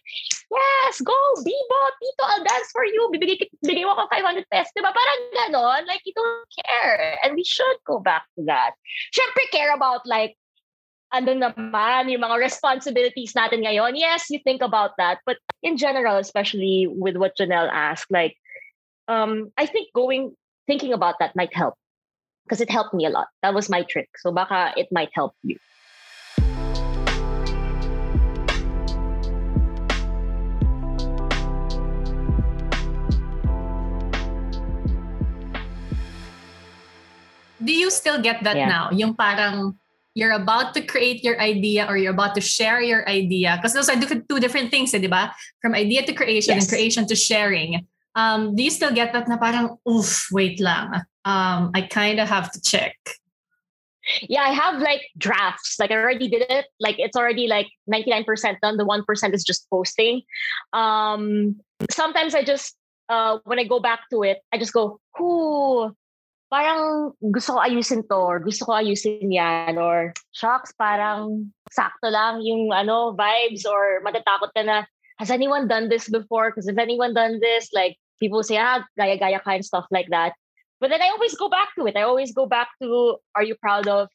yes, 0.52 1.02
go, 1.02 1.18
Bibo, 1.44 1.80
Tito, 2.02 2.24
I'll 2.24 2.44
dance 2.44 2.70
for 2.72 2.86
you. 2.86 3.10
Bibigay, 3.14 3.50
bibigay 3.66 3.84
mo 3.84 3.94
ako 3.94 4.08
500 4.10 4.46
pesos. 4.52 4.72
Diba? 4.78 4.94
Parang 4.94 5.22
ganon. 5.34 5.88
Like, 5.88 6.02
you 6.06 6.14
don't 6.16 6.48
care. 6.66 7.18
And 7.24 7.36
we 7.36 7.44
should 7.44 7.78
go 7.86 8.00
back 8.00 8.24
to 8.38 8.46
that. 8.46 8.74
Siyempre, 9.14 9.50
care 9.52 9.74
about 9.74 10.06
like, 10.06 10.38
ano 11.14 11.34
naman, 11.34 12.12
yung 12.12 12.22
mga 12.22 12.38
responsibilities 12.40 13.34
natin 13.34 13.64
ngayon. 13.64 13.96
Yes, 13.96 14.30
you 14.30 14.40
think 14.44 14.62
about 14.62 14.92
that. 14.98 15.20
But 15.26 15.38
in 15.64 15.78
general, 15.78 16.18
especially 16.18 16.88
with 16.90 17.16
what 17.16 17.38
Janelle 17.40 17.72
asked, 17.72 18.12
like, 18.12 18.36
um, 19.08 19.52
I 19.58 19.66
think 19.66 19.90
going, 19.96 20.36
thinking 20.68 20.92
about 20.92 21.16
that 21.20 21.36
might 21.36 21.56
help. 21.56 21.76
Because 22.44 22.62
it 22.62 22.70
helped 22.70 22.94
me 22.94 23.06
a 23.06 23.10
lot. 23.10 23.28
That 23.42 23.54
was 23.54 23.70
my 23.70 23.84
trick. 23.84 24.08
So 24.20 24.32
baka 24.32 24.72
it 24.78 24.88
might 24.92 25.10
help 25.14 25.34
you. 25.44 25.58
Do 37.68 37.74
you 37.76 37.92
still 37.92 38.22
get 38.24 38.44
that 38.48 38.56
yeah. 38.56 38.72
now? 38.72 38.90
Yung 38.92 39.14
parang 39.14 39.76
you're 40.18 40.34
about 40.34 40.74
to 40.74 40.82
create 40.82 41.24
your 41.24 41.40
idea 41.40 41.86
or 41.86 41.96
you're 41.96 42.16
about 42.16 42.34
to 42.34 42.42
share 42.42 42.82
your 42.82 43.08
idea. 43.08 43.54
Because 43.58 43.74
those 43.78 43.88
are 43.88 44.00
two 44.02 44.40
different 44.40 44.72
things, 44.72 44.92
eh, 44.96 44.98
di 44.98 45.06
ba? 45.06 45.30
From 45.62 45.76
idea 45.76 46.02
to 46.10 46.14
creation 46.14 46.56
yes. 46.56 46.66
and 46.66 46.70
creation 46.74 47.06
to 47.06 47.14
sharing. 47.14 47.86
Um, 48.16 48.56
do 48.56 48.64
you 48.64 48.72
still 48.72 48.90
get 48.90 49.14
that 49.14 49.30
na 49.30 49.38
parang, 49.38 49.78
oof, 49.86 50.26
wait 50.34 50.60
lang. 50.60 51.06
Um, 51.22 51.70
I 51.78 51.86
kind 51.86 52.20
of 52.20 52.28
have 52.28 52.50
to 52.52 52.60
check. 52.60 52.98
Yeah, 54.26 54.42
I 54.42 54.58
have 54.58 54.82
like 54.82 55.06
drafts. 55.20 55.78
Like 55.78 55.92
I 55.92 56.02
already 56.02 56.28
did 56.28 56.50
it. 56.50 56.66
Like 56.80 56.98
it's 56.98 57.16
already 57.16 57.46
like 57.46 57.68
99% 57.86 58.26
done. 58.60 58.78
The 58.78 58.90
1% 58.90 59.06
is 59.36 59.44
just 59.44 59.70
posting. 59.70 60.24
Um, 60.74 61.62
sometimes 61.92 62.34
I 62.34 62.44
just, 62.44 62.74
uh, 63.10 63.38
when 63.46 63.60
I 63.60 63.66
go 63.66 63.80
back 63.80 64.10
to 64.10 64.24
it, 64.24 64.40
I 64.52 64.58
just 64.58 64.74
go, 64.74 65.00
whoo, 65.20 65.94
parang 66.48 67.12
gusto 67.20 67.56
ko 67.56 67.60
ayusin 67.60 68.08
to 68.08 68.16
or 68.16 68.40
gusto 68.40 68.66
ko 68.66 68.80
ayusin 68.80 69.28
yan 69.28 69.76
or 69.76 70.16
shocks 70.32 70.72
parang 70.80 71.52
sakto 71.68 72.08
lang 72.08 72.40
yung 72.40 72.72
ano 72.72 73.12
vibes 73.12 73.68
or 73.68 74.00
matatakot 74.04 74.52
ka 74.56 74.64
na 74.64 74.88
has 75.20 75.30
anyone 75.30 75.68
done 75.68 75.90
this 75.90 76.08
before? 76.08 76.52
Because 76.52 76.68
if 76.68 76.78
anyone 76.78 77.14
done 77.14 77.40
this 77.40 77.70
like 77.74 77.98
people 78.20 78.44
say 78.44 78.58
ah 78.58 78.84
gaya 78.98 79.18
gaya 79.18 79.40
kind 79.44 79.66
stuff 79.66 79.86
like 79.92 80.08
that. 80.10 80.34
But 80.80 80.90
then 80.90 81.02
I 81.02 81.10
always 81.10 81.36
go 81.36 81.50
back 81.50 81.74
to 81.76 81.88
it. 81.88 81.98
I 81.98 82.04
always 82.04 82.32
go 82.32 82.46
back 82.46 82.70
to 82.82 83.18
are 83.36 83.44
you 83.44 83.56
proud 83.56 83.88
of 83.88 84.08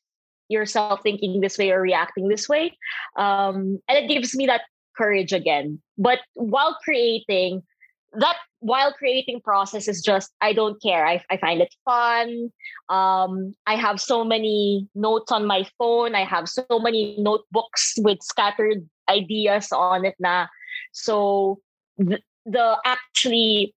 yourself 0.48 1.02
thinking 1.02 1.40
this 1.40 1.58
way 1.58 1.70
or 1.70 1.80
reacting 1.82 2.28
this 2.28 2.48
way? 2.48 2.72
Um 3.18 3.82
and 3.88 3.98
it 3.98 4.08
gives 4.08 4.34
me 4.34 4.46
that 4.46 4.62
courage 4.96 5.32
again. 5.32 5.82
But 5.98 6.20
while 6.34 6.78
creating 6.80 7.62
that 8.16 8.36
while 8.62 8.92
creating 8.92 9.40
process 9.40 9.88
is 9.88 10.00
just 10.00 10.30
I 10.40 10.52
don't 10.52 10.80
care. 10.80 11.04
I, 11.04 11.22
I 11.28 11.36
find 11.36 11.60
it 11.60 11.74
fun. 11.84 12.52
Um, 12.88 13.54
I 13.66 13.74
have 13.74 14.00
so 14.00 14.24
many 14.24 14.88
notes 14.94 15.32
on 15.32 15.46
my 15.46 15.66
phone. 15.78 16.14
I 16.14 16.24
have 16.24 16.48
so 16.48 16.64
many 16.70 17.16
notebooks 17.18 17.94
with 17.98 18.22
scattered 18.22 18.88
ideas 19.08 19.72
on 19.72 20.04
it 20.04 20.14
na. 20.20 20.46
So 20.92 21.58
the, 21.98 22.20
the 22.46 22.78
actually 22.84 23.74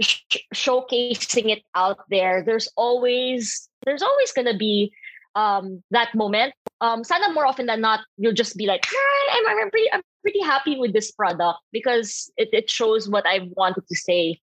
sh- 0.00 0.40
showcasing 0.54 1.50
it 1.50 1.62
out 1.74 1.98
there, 2.08 2.42
there's 2.42 2.68
always 2.76 3.68
there's 3.84 4.02
always 4.02 4.32
gonna 4.32 4.56
be 4.56 4.90
um, 5.34 5.82
that 5.90 6.14
moment. 6.14 6.54
Um, 6.80 7.02
sana 7.02 7.32
more 7.32 7.46
often 7.46 7.66
than 7.66 7.80
not, 7.80 8.00
you'll 8.16 8.32
just 8.36 8.56
be 8.56 8.66
like, 8.66 8.86
I'm, 9.32 9.58
I'm 9.58 9.70
pretty, 9.70 9.92
I'm 9.92 10.02
pretty 10.22 10.40
happy 10.40 10.78
with 10.78 10.92
this 10.92 11.10
product 11.10 11.58
because 11.72 12.30
it, 12.36 12.48
it 12.52 12.70
shows 12.70 13.08
what 13.08 13.26
I 13.26 13.48
wanted 13.56 13.86
to 13.88 13.96
say. 13.96 14.40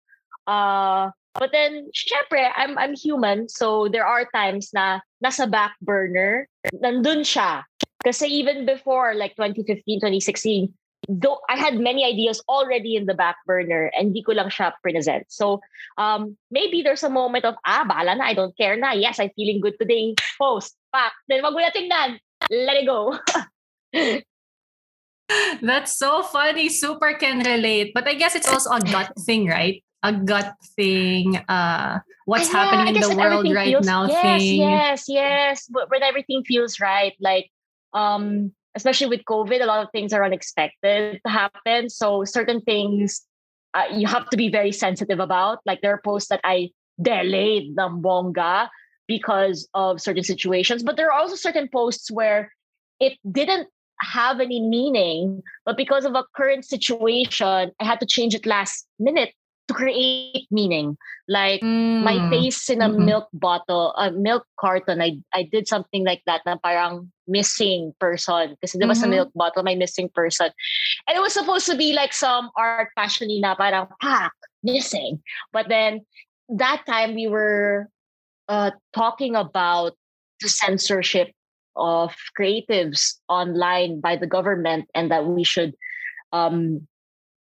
Uh, 0.47 1.11
but 1.35 1.51
then, 1.53 1.91
syempre, 1.95 2.51
I'm, 2.57 2.79
I'm 2.79 2.95
human. 2.95 3.49
So 3.49 3.89
there 3.89 4.07
are 4.07 4.27
times 4.35 4.71
na 4.73 5.01
nasa 5.25 5.51
back 5.51 5.75
burner, 5.83 6.49
nandun 6.75 7.23
siya. 7.27 7.63
Kasi 8.05 8.27
even 8.27 8.67
before 8.67 9.15
like 9.15 9.35
2015, 9.37 10.01
2016, 10.01 10.73
though 11.09 11.41
I 11.49 11.57
had 11.57 11.79
many 11.79 12.05
ideas 12.05 12.43
already 12.49 12.97
in 12.97 13.07
the 13.07 13.15
back 13.15 13.37
burner 13.47 13.91
and 13.97 14.15
di 14.15 14.23
ko 14.23 14.33
lang 14.33 14.49
siya 14.49 14.73
present. 14.83 15.27
So 15.29 15.61
um, 15.99 16.37
maybe 16.51 16.83
there's 16.83 17.03
a 17.03 17.11
moment 17.11 17.45
of, 17.45 17.55
ah, 17.67 17.85
bahala 17.89 18.17
na, 18.19 18.25
I 18.25 18.35
don't 18.35 18.57
care 18.57 18.77
na. 18.77 18.93
Yes, 18.93 19.21
I'm 19.21 19.31
feeling 19.37 19.61
good 19.61 19.79
today. 19.81 20.15
Post, 20.39 20.77
pak. 20.93 21.13
Then 21.29 21.43
wag 21.43 21.53
mo 21.53 21.61
na 21.61 21.71
tingnan. 21.71 22.19
Let 22.51 22.77
it 22.77 22.87
go. 22.87 23.19
That's 25.63 25.97
so 25.97 26.23
funny. 26.23 26.69
Super 26.69 27.15
can 27.15 27.41
relate. 27.41 27.93
But 27.95 28.07
I 28.07 28.15
guess 28.15 28.35
it's 28.35 28.49
also 28.49 28.71
a 28.71 28.81
gut 28.81 29.13
thing, 29.25 29.47
right? 29.49 29.83
A 30.03 30.13
gut 30.13 30.53
thing. 30.77 31.41
Uh, 31.49 32.01
what's 32.27 32.53
yeah, 32.53 32.65
happening 32.65 32.97
in 32.97 33.01
the 33.01 33.17
world 33.17 33.49
right 33.55 33.73
feels, 33.73 33.87
now 33.87 34.05
yes, 34.07 34.43
thing. 34.43 34.61
Yes, 34.61 35.05
yes, 35.09 35.67
But 35.69 35.91
when 35.91 36.03
everything 36.03 36.45
feels 36.45 36.79
right, 36.79 37.15
like 37.21 37.49
um 37.95 38.53
especially 38.75 39.07
with 39.09 39.25
COVID, 39.25 39.63
a 39.63 39.67
lot 39.67 39.85
of 39.85 39.91
things 39.93 40.13
are 40.13 40.25
unexpected 40.25 41.21
to 41.25 41.31
happen. 41.31 41.89
So 41.89 42.25
certain 42.25 42.61
things 42.61 43.23
uh, 43.75 43.85
you 43.93 44.07
have 44.07 44.31
to 44.31 44.37
be 44.37 44.49
very 44.49 44.73
sensitive 44.73 45.21
about. 45.21 45.59
Like 45.67 45.81
there 45.81 45.93
are 45.95 46.01
posts 46.05 46.29
that 46.29 46.41
I 46.45 46.71
delayed 47.01 47.75
ng 47.79 48.03
bongga 48.03 48.69
because 49.07 49.69
of 49.75 50.01
certain 50.01 50.23
situations, 50.23 50.83
but 50.83 50.97
there 50.97 51.09
are 51.11 51.19
also 51.19 51.37
certain 51.37 51.69
posts 51.69 52.11
where 52.11 52.53
it 53.01 53.19
didn't 53.31 53.69
have 54.01 54.41
any 54.41 54.61
meaning, 54.61 55.43
but 55.65 55.77
because 55.77 56.05
of 56.05 56.15
a 56.15 56.25
current 56.35 56.65
situation, 56.65 57.73
I 57.81 57.85
had 57.85 58.01
to 58.01 58.07
change 58.07 58.35
it 58.35 58.47
last 58.47 58.87
minute 58.99 59.35
to 59.69 59.75
create 59.75 60.47
meaning. 60.51 60.97
Like 61.29 61.61
mm. 61.63 62.03
my 62.03 62.29
face 62.31 62.69
in 62.69 62.83
a 62.83 62.89
mm-hmm. 62.89 63.05
milk 63.05 63.29
bottle, 63.33 63.95
a 63.97 64.11
milk 64.13 64.47
carton, 64.61 65.01
I 65.01 65.19
I 65.33 65.49
did 65.51 65.69
something 65.69 66.05
like 66.05 66.23
that 66.27 66.43
na 66.45 66.57
parang 66.61 67.13
missing 67.27 67.95
person. 67.99 68.57
Kasi 68.61 68.79
there 68.79 68.89
was 68.89 69.01
mm-hmm. 69.01 69.13
a 69.13 69.17
milk 69.17 69.31
bottle, 69.35 69.63
my 69.63 69.75
missing 69.75 70.11
person. 70.13 70.51
And 71.09 71.17
it 71.17 71.21
was 71.21 71.33
supposed 71.33 71.67
to 71.67 71.77
be 71.77 71.93
like 71.93 72.13
some 72.13 72.51
art 72.57 72.93
fashion 72.95 73.29
na 73.41 73.55
parang 73.55 73.89
pack, 74.01 74.33
missing. 74.63 75.23
But 75.53 75.69
then 75.69 76.05
that 76.49 76.85
time 76.85 77.15
we 77.15 77.27
were 77.27 77.89
uh, 78.49 78.73
talking 78.93 79.35
about 79.35 79.97
the 80.41 80.49
censorship 80.49 81.33
of 81.77 82.15
creatives 82.39 83.17
online 83.29 84.01
by 84.01 84.17
the 84.17 84.27
government 84.27 84.87
and 84.95 85.11
that 85.11 85.27
we 85.27 85.43
should 85.43 85.75
um 86.33 86.87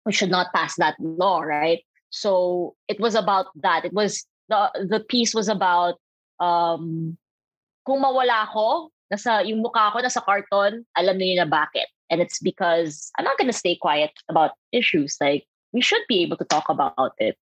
we 0.05 0.13
should 0.13 0.29
not 0.29 0.53
pass 0.53 0.75
that 0.77 0.95
law 0.99 1.41
right 1.41 1.81
so 2.09 2.75
it 2.87 2.99
was 2.99 3.15
about 3.15 3.47
that. 3.61 3.85
It 3.85 3.93
was 3.93 4.25
the 4.49 4.69
the 4.89 4.99
piece 4.99 5.33
was 5.33 5.47
about 5.47 5.95
um 6.39 7.17
kung 7.85 8.01
mawala 8.01 8.49
ako, 8.49 8.89
nasa 9.13 9.45
yung 9.47 9.63
mukha 9.63 9.91
ko 9.93 9.99
nasa 9.99 10.23
carton, 10.23 10.85
alam 10.97 11.17
niyo 11.17 11.41
na 11.41 11.49
bakit. 11.49 11.89
And 12.09 12.21
it's 12.21 12.39
because 12.41 13.11
I'm 13.17 13.25
not 13.25 13.37
going 13.37 13.49
to 13.49 13.57
stay 13.57 13.77
quiet 13.77 14.11
about 14.29 14.57
issues. 14.71 15.17
Like 15.21 15.45
we 15.73 15.81
should 15.81 16.01
be 16.09 16.23
able 16.23 16.37
to 16.37 16.45
talk 16.45 16.69
about 16.69 17.13
it. 17.17 17.37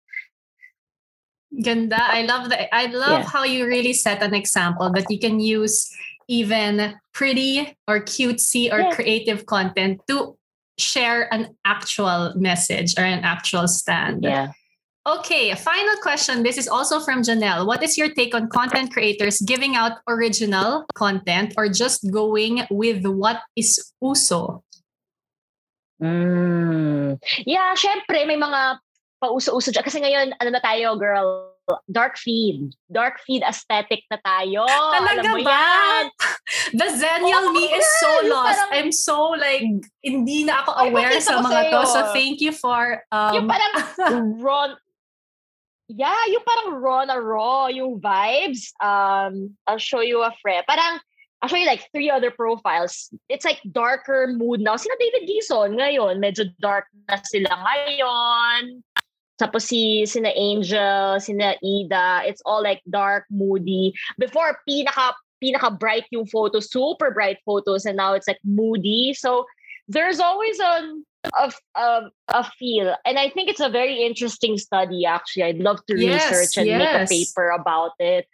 Ganda. 1.62 1.96
I 2.00 2.28
love 2.28 2.50
that. 2.50 2.68
I 2.74 2.86
love 2.86 3.24
yeah. 3.24 3.28
how 3.28 3.44
you 3.44 3.64
really 3.64 3.94
set 3.94 4.22
an 4.22 4.34
example 4.34 4.92
that 4.92 5.08
you 5.08 5.18
can 5.18 5.40
use 5.40 5.88
even 6.28 6.94
pretty 7.14 7.76
or 7.88 8.00
cutesy 8.00 8.68
or 8.68 8.80
Yeah. 8.80 8.92
creative 8.92 9.46
content 9.46 10.04
to 10.08 10.36
share 10.76 11.32
an 11.32 11.56
actual 11.64 12.36
message 12.36 12.94
or 12.98 13.04
an 13.04 13.24
actual 13.24 13.66
stand. 13.66 14.22
Yeah. 14.22 14.52
Okay, 15.08 15.50
a 15.50 15.56
final 15.56 15.96
question. 16.04 16.42
This 16.42 16.58
is 16.58 16.68
also 16.68 17.00
from 17.00 17.22
Janelle. 17.22 17.64
What 17.64 17.82
is 17.82 17.96
your 17.96 18.12
take 18.12 18.34
on 18.34 18.52
content 18.52 18.92
creators 18.92 19.40
giving 19.40 19.72
out 19.74 20.04
original 20.04 20.84
content 20.94 21.54
or 21.56 21.68
just 21.72 22.04
going 22.12 22.68
with 22.68 23.06
what 23.08 23.40
is 23.56 23.80
uso? 24.04 24.60
Mm. 25.96 27.16
Yeah, 27.48 27.72
syempre 27.72 28.28
may 28.28 28.36
mga 28.36 28.84
pauso-uso 29.16 29.72
dyan. 29.72 29.84
Kasi 29.84 29.98
ngayon, 30.04 30.36
ano 30.36 30.50
na 30.52 30.60
tayo, 30.60 31.00
girl? 31.00 31.56
Dark 31.88 32.16
feed. 32.16 32.72
Dark 32.92 33.20
feed 33.24 33.40
aesthetic 33.44 34.04
na 34.12 34.20
tayo. 34.20 34.68
Talaga 34.96 35.24
Alam 35.24 35.40
mo 35.40 35.44
ba? 35.44 35.56
yan. 35.56 36.04
The 36.76 36.88
Zennial 36.96 37.48
Oo, 37.48 37.52
me 37.56 37.64
is 37.72 37.88
so 38.00 38.10
lost. 38.28 38.56
parang- 38.56 38.72
I'm 38.72 38.92
so 38.92 39.32
like, 39.36 39.64
hindi 40.04 40.44
na 40.44 40.64
ako 40.64 40.70
aware 40.84 41.16
sa 41.20 41.40
mga 41.40 41.72
to. 41.72 41.80
So 41.88 42.00
thank 42.12 42.40
you 42.44 42.52
for 42.52 43.00
yung 43.32 43.48
um, 43.48 43.52
parang 43.52 43.72
raw, 44.44 44.72
yeah, 45.88 46.26
yung 46.28 46.44
parang 46.44 46.80
raw 46.80 47.04
na 47.04 47.16
raw, 47.16 47.66
yung 47.66 48.00
vibes. 48.00 48.72
Um, 48.80 49.56
I'll 49.66 49.80
show 49.80 50.00
you 50.00 50.22
a 50.22 50.32
friend. 50.40 50.64
Parang, 50.68 51.00
I'll 51.40 51.48
show 51.48 51.56
you 51.56 51.66
like 51.66 51.88
three 51.92 52.10
other 52.10 52.30
profiles. 52.30 53.10
It's 53.28 53.44
like 53.44 53.60
darker 53.72 54.28
mood 54.28 54.60
now. 54.60 54.76
Sina 54.76 54.94
David 55.00 55.28
Gison 55.28 55.80
ngayon, 55.80 56.20
medyo 56.20 56.52
dark 56.60 56.86
na 57.08 57.16
sila 57.24 57.48
ngayon. 57.56 58.84
Tapos 59.38 59.64
si 59.70 60.04
sina 60.04 60.34
Angel, 60.34 61.20
sina 61.20 61.54
Ida, 61.62 62.26
it's 62.26 62.42
all 62.44 62.62
like 62.62 62.82
dark, 62.90 63.24
moody. 63.30 63.94
Before, 64.18 64.58
pinaka 64.68 65.14
pinaka 65.38 65.78
bright 65.78 66.04
yung 66.10 66.26
photo, 66.26 66.58
super 66.60 67.14
bright 67.14 67.38
photos, 67.46 67.86
and 67.86 67.96
now 67.96 68.12
it's 68.12 68.26
like 68.26 68.42
moody. 68.44 69.14
So 69.14 69.46
there's 69.86 70.18
always 70.20 70.58
a 70.58 70.90
a, 71.38 71.52
a, 71.78 72.10
a 72.28 72.44
feel, 72.58 72.94
and 73.04 73.18
I 73.18 73.30
think 73.30 73.48
it's 73.48 73.60
a 73.60 73.68
very 73.68 74.02
interesting 74.02 74.58
study. 74.58 75.06
Actually, 75.06 75.44
I'd 75.44 75.58
love 75.58 75.84
to 75.86 75.94
Yes, 75.94 76.30
research 76.30 76.56
and 76.58 76.78
make 76.78 76.94
a 76.94 77.06
paper 77.06 77.50
about 77.50 77.92
it. 77.98 78.26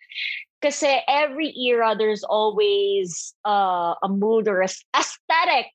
Because 0.60 0.82
every 1.06 1.52
era, 1.58 1.94
there's 1.96 2.24
always 2.24 3.34
uh, 3.44 3.94
a 4.02 4.08
mood 4.08 4.48
or 4.48 4.62
a 4.62 4.68
aesthetic 4.96 5.68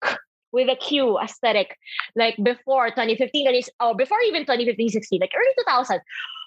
with 0.52 0.68
a 0.70 0.76
Q 0.76 1.20
aesthetic. 1.20 1.78
Like 2.16 2.36
before 2.42 2.90
2015, 2.90 3.46
that 3.46 3.54
is, 3.54 3.70
oh, 3.80 3.94
before 3.94 4.18
even 4.26 4.42
2015, 4.44 4.90
16, 4.90 5.22
like 5.22 5.32
early 5.36 5.54
2000, 5.60 6.02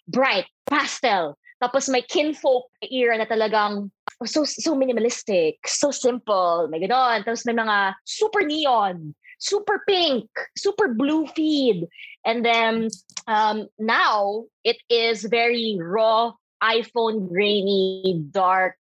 bright, 0.09 0.47
pastel. 0.67 1.39
Tapos 1.63 1.89
may 1.89 2.03
kinfolk 2.03 2.67
era 2.91 3.15
na 3.15 3.25
talagang 3.25 3.87
so 4.27 4.43
so 4.43 4.75
minimalistic, 4.75 5.63
so 5.63 5.95
simple, 5.95 6.67
may 6.67 6.83
ganon. 6.83 7.23
Tapos 7.23 7.47
may 7.47 7.55
mga 7.55 7.95
super 8.03 8.43
neon, 8.43 9.15
super 9.43 9.83
pink, 9.89 10.31
super 10.57 10.95
blue 10.95 11.27
feed. 11.27 11.87
And 12.25 12.45
then 12.45 12.89
um, 13.27 13.67
now 13.79 14.45
it 14.65 14.77
is 14.89 15.25
very 15.25 15.77
raw, 15.81 16.33
iPhone 16.63 17.29
grainy, 17.29 18.23
dark, 18.31 18.77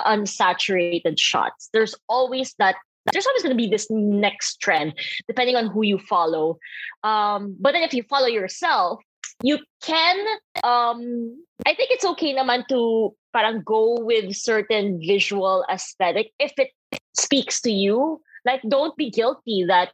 unsaturated 0.00 1.18
shots. 1.18 1.68
There's 1.72 1.94
always 2.08 2.54
that 2.58 2.76
there's 3.12 3.26
always 3.26 3.42
going 3.42 3.54
to 3.54 3.62
be 3.62 3.68
this 3.68 3.88
next 3.90 4.60
trend 4.60 4.94
depending 5.28 5.56
on 5.56 5.66
who 5.66 5.82
you 5.82 5.98
follow 5.98 6.58
um 7.02 7.54
but 7.60 7.72
then 7.72 7.82
if 7.82 7.92
you 7.92 8.02
follow 8.04 8.26
yourself 8.26 8.98
you 9.42 9.58
can 9.82 10.16
um 10.64 11.36
i 11.66 11.74
think 11.74 11.90
it's 11.92 12.04
okay 12.04 12.34
naman 12.34 12.64
to 12.66 13.12
parang 13.34 13.60
go 13.60 14.00
with 14.00 14.34
certain 14.34 14.98
visual 15.04 15.66
aesthetic 15.68 16.32
if 16.38 16.52
it 16.56 16.70
speaks 17.12 17.60
to 17.60 17.70
you 17.70 18.22
like 18.46 18.62
don't 18.68 18.96
be 18.96 19.10
guilty 19.10 19.64
that 19.68 19.92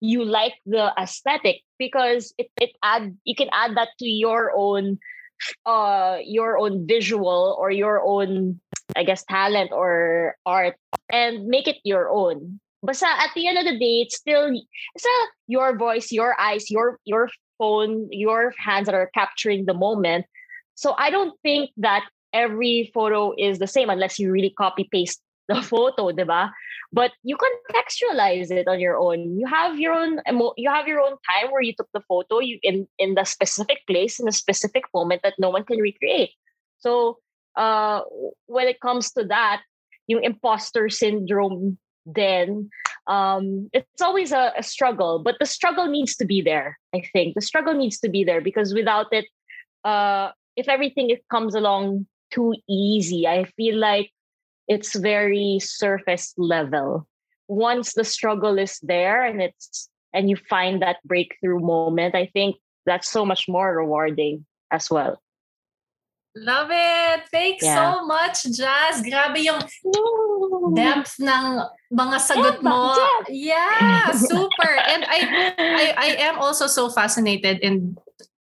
you 0.00 0.24
like 0.24 0.54
the 0.66 0.92
aesthetic 0.98 1.62
because 1.78 2.32
it, 2.38 2.50
it 2.60 2.70
add 2.82 3.16
you 3.24 3.34
can 3.34 3.48
add 3.52 3.76
that 3.76 3.88
to 3.98 4.08
your 4.08 4.52
own 4.56 4.98
uh 5.66 6.18
your 6.24 6.58
own 6.58 6.86
visual 6.86 7.56
or 7.58 7.70
your 7.70 8.02
own 8.04 8.60
I 8.96 9.04
guess 9.04 9.24
talent 9.24 9.70
or 9.72 10.36
art 10.44 10.76
and 11.12 11.46
make 11.46 11.68
it 11.68 11.78
your 11.84 12.08
own. 12.08 12.60
Basta 12.82 13.06
at 13.06 13.30
the 13.34 13.46
end 13.46 13.58
of 13.58 13.64
the 13.64 13.78
day, 13.78 14.02
it's 14.02 14.16
still 14.16 14.50
it's 14.94 15.04
a, 15.04 15.18
your 15.46 15.76
voice, 15.76 16.10
your 16.10 16.38
eyes, 16.40 16.70
your 16.70 16.98
your 17.04 17.28
phone, 17.58 18.08
your 18.10 18.54
hands 18.58 18.86
that 18.86 18.94
are 18.94 19.10
capturing 19.12 19.66
the 19.66 19.74
moment. 19.74 20.26
So 20.74 20.94
I 20.96 21.10
don't 21.10 21.38
think 21.42 21.70
that 21.76 22.08
every 22.32 22.90
photo 22.94 23.34
is 23.36 23.58
the 23.58 23.66
same 23.66 23.90
unless 23.90 24.18
you 24.18 24.32
really 24.32 24.54
copy 24.56 24.88
paste 24.90 25.20
the 25.50 25.60
photo, 25.62 26.14
diba? 26.14 26.50
But 26.92 27.12
you 27.22 27.36
contextualize 27.36 28.50
it 28.50 28.66
on 28.66 28.80
your 28.80 28.96
own. 28.96 29.38
You 29.38 29.46
have 29.46 29.78
your 29.78 29.94
own 29.94 30.22
emo- 30.28 30.54
you 30.56 30.70
have 30.70 30.86
your 30.86 31.02
own 31.02 31.18
time 31.26 31.50
where 31.50 31.62
you 31.62 31.74
took 31.74 31.90
the 31.92 32.02
photo 32.06 32.38
you 32.38 32.58
in 32.62 32.86
in 32.98 33.14
the 33.14 33.24
specific 33.26 33.82
place 33.86 34.18
in 34.18 34.26
a 34.26 34.34
specific 34.34 34.84
moment 34.94 35.22
that 35.22 35.34
no 35.38 35.50
one 35.50 35.64
can 35.64 35.78
recreate. 35.78 36.30
So 36.78 37.18
uh 37.58 38.02
when 38.46 38.66
it 38.66 38.80
comes 38.80 39.10
to 39.18 39.24
that, 39.26 39.62
yung 40.10 40.24
imposter 40.26 40.90
syndrome 40.90 41.78
then 42.06 42.68
um 43.06 43.70
it's 43.72 44.02
always 44.02 44.32
a, 44.32 44.52
a 44.58 44.62
struggle 44.62 45.22
but 45.22 45.36
the 45.38 45.46
struggle 45.46 45.86
needs 45.86 46.16
to 46.16 46.24
be 46.24 46.40
there 46.42 46.78
i 46.94 47.02
think 47.12 47.34
the 47.34 47.40
struggle 47.40 47.74
needs 47.74 47.98
to 48.00 48.08
be 48.08 48.24
there 48.24 48.40
because 48.40 48.74
without 48.74 49.06
it 49.12 49.26
uh 49.84 50.30
if 50.56 50.68
everything 50.68 51.14
comes 51.30 51.54
along 51.54 52.06
too 52.30 52.54
easy 52.68 53.26
i 53.26 53.44
feel 53.56 53.76
like 53.76 54.10
it's 54.70 54.94
very 54.94 55.58
surface 55.58 56.32
level 56.38 57.06
once 57.50 57.94
the 57.98 58.06
struggle 58.06 58.56
is 58.58 58.78
there 58.86 59.26
and 59.26 59.42
it's 59.42 59.90
and 60.14 60.30
you 60.30 60.38
find 60.48 60.80
that 60.80 61.02
breakthrough 61.04 61.58
moment 61.58 62.14
i 62.14 62.30
think 62.32 62.54
that's 62.86 63.10
so 63.10 63.26
much 63.26 63.48
more 63.50 63.74
rewarding 63.76 64.46
as 64.70 64.88
well 64.88 65.18
Love 66.36 66.70
it. 66.70 67.26
Thanks 67.34 67.66
Yeah. 67.66 67.74
so 67.74 68.06
much, 68.06 68.46
Jaz. 68.54 69.02
Grabe 69.02 69.42
yung 69.42 69.58
depth 70.78 71.18
ng 71.18 71.66
mga 71.90 72.16
sagot 72.22 72.62
mo. 72.62 72.94
Yeah, 73.26 74.14
super. 74.30 74.72
And 74.86 75.02
I, 75.10 75.26
I 75.58 75.84
I 75.98 76.08
am 76.30 76.38
also 76.38 76.70
so 76.70 76.86
fascinated 76.86 77.58
in 77.66 77.98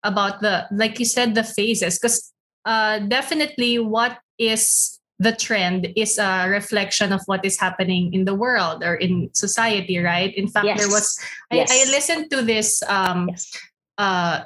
about 0.05 0.45
the 0.45 0.69
like 0.69 1.01
you 1.01 1.05
said 1.09 1.33
the 1.33 1.41
phases 1.41 1.97
because 1.97 2.29
uh 2.61 2.99
definitely 3.09 3.79
what 3.81 4.21
is 4.37 5.01
the 5.19 5.31
trend 5.31 5.87
is 5.95 6.17
a 6.17 6.49
reflection 6.49 7.13
of 7.13 7.21
what 7.25 7.45
is 7.45 7.59
happening 7.59 8.13
in 8.13 8.25
the 8.25 8.33
world 8.33 8.83
or 8.83 8.95
in 8.95 9.29
society, 9.33 9.97
right? 9.99 10.33
In 10.35 10.47
fact, 10.47 10.65
there 10.77 10.89
was 10.89 11.17
I, 11.51 11.63
Yes. 11.63 11.69
I 11.71 11.91
listened 11.91 12.31
to 12.31 12.41
this 12.41 12.81
um 12.89 13.29
yes 13.29 13.51
uh, 13.97 14.45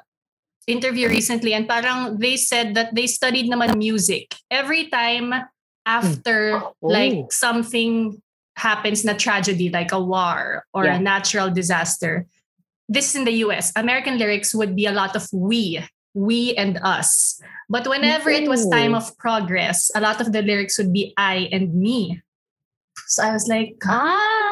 interview 0.68 1.08
recently 1.08 1.54
and 1.54 1.68
parang 1.68 2.20
they 2.20 2.36
said 2.36 2.76
that 2.76 2.94
they 2.94 3.08
studied 3.08 3.48
naman 3.50 3.78
music. 3.78 4.36
Every 4.52 4.92
time 4.92 5.34
after 5.86 6.60
Oh. 6.60 6.76
like 6.82 7.32
something 7.32 8.20
happens 8.60 9.06
na 9.06 9.14
tragedy 9.16 9.70
like 9.70 9.96
a 9.96 10.02
war 10.02 10.66
or 10.74 10.84
a 10.84 11.00
natural 11.00 11.48
disaster. 11.48 12.28
This 12.90 13.12
is 13.12 13.16
in 13.16 13.24
the 13.24 13.48
US. 13.48 13.72
American 13.76 14.18
lyrics 14.18 14.52
would 14.52 14.76
be 14.76 14.86
a 14.86 14.92
lot 14.92 15.16
of 15.16 15.28
we, 15.32 15.80
we 16.14 16.56
and 16.60 16.80
us. 16.84 17.40
But 17.70 17.88
whenever 17.88 18.30
it 18.30 18.48
was 18.48 18.68
time 18.70 18.96
of 18.96 19.18
progress, 19.18 19.92
a 19.96 20.00
lot 20.00 20.22
of 20.22 20.32
the 20.32 20.42
lyrics 20.42 20.78
would 20.78 20.94
be 20.94 21.14
I 21.18 21.50
and 21.52 21.76
me. 21.76 22.22
So 23.08 23.24
I 23.24 23.32
was 23.34 23.48
like, 23.48 23.76
ah 23.86 24.48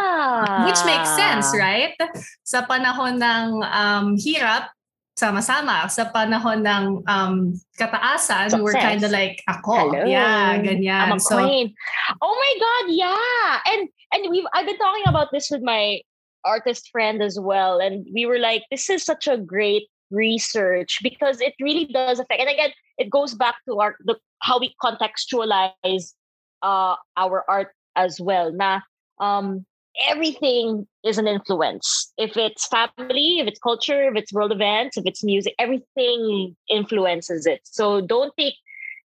which 0.65 0.81
makes 0.85 1.09
sense, 1.15 1.53
right? 1.57 1.93
Sa 2.43 2.65
panahon 2.65 3.21
ng 3.21 3.47
um, 3.63 4.05
hirap, 4.17 4.71
sama-sama. 5.15 5.87
Sa 5.87 6.11
panahon 6.11 6.63
ng 6.63 6.83
um, 7.07 7.55
kataasan, 7.79 8.51
we 8.55 8.61
were 8.61 8.75
Success. 8.75 8.89
kind 8.89 9.01
of 9.03 9.11
like, 9.11 9.41
ako. 9.47 9.91
Hello. 9.91 10.03
Yeah, 10.05 10.59
ganyan. 10.59 11.11
I'm 11.11 11.17
a 11.17 11.19
so, 11.19 11.39
queen. 11.39 11.73
Oh 12.21 12.35
my 12.35 12.53
god, 12.59 12.85
yeah. 12.91 13.49
And 13.73 13.81
and 14.13 14.21
we've 14.29 14.47
I've 14.53 14.67
been 14.67 14.79
talking 14.79 15.07
about 15.07 15.31
this 15.31 15.49
with 15.49 15.63
my 15.63 16.01
artist 16.43 16.89
friend 16.91 17.23
as 17.23 17.39
well. 17.39 17.79
And 17.79 18.05
we 18.13 18.25
were 18.25 18.39
like, 18.39 18.63
this 18.69 18.89
is 18.89 19.03
such 19.03 19.27
a 19.27 19.37
great 19.37 19.89
research 20.11 20.99
because 21.01 21.41
it 21.41 21.55
really 21.59 21.85
does 21.89 22.19
affect. 22.19 22.39
And 22.39 22.49
again, 22.49 22.71
it 22.97 23.09
goes 23.09 23.33
back 23.33 23.55
to 23.67 23.79
our 23.79 23.95
the 24.05 24.15
how 24.39 24.59
we 24.59 24.75
contextualize 24.83 26.13
uh 26.61 26.95
our 27.17 27.43
art 27.47 27.73
as 27.95 28.19
well. 28.19 28.51
Na 28.51 28.81
um 29.19 29.65
everything 30.09 30.87
is 31.03 31.17
an 31.17 31.27
influence. 31.27 32.11
If 32.17 32.35
it's 32.35 32.67
family, 32.67 33.39
if 33.39 33.47
it's 33.47 33.59
culture, 33.59 34.09
if 34.09 34.15
it's 34.15 34.33
world 34.33 34.51
events, 34.51 34.97
if 34.97 35.05
it's 35.05 35.23
music, 35.23 35.55
everything 35.57 36.55
influences 36.69 37.45
it. 37.45 37.61
So 37.63 38.01
don't 38.01 38.33
take 38.37 38.55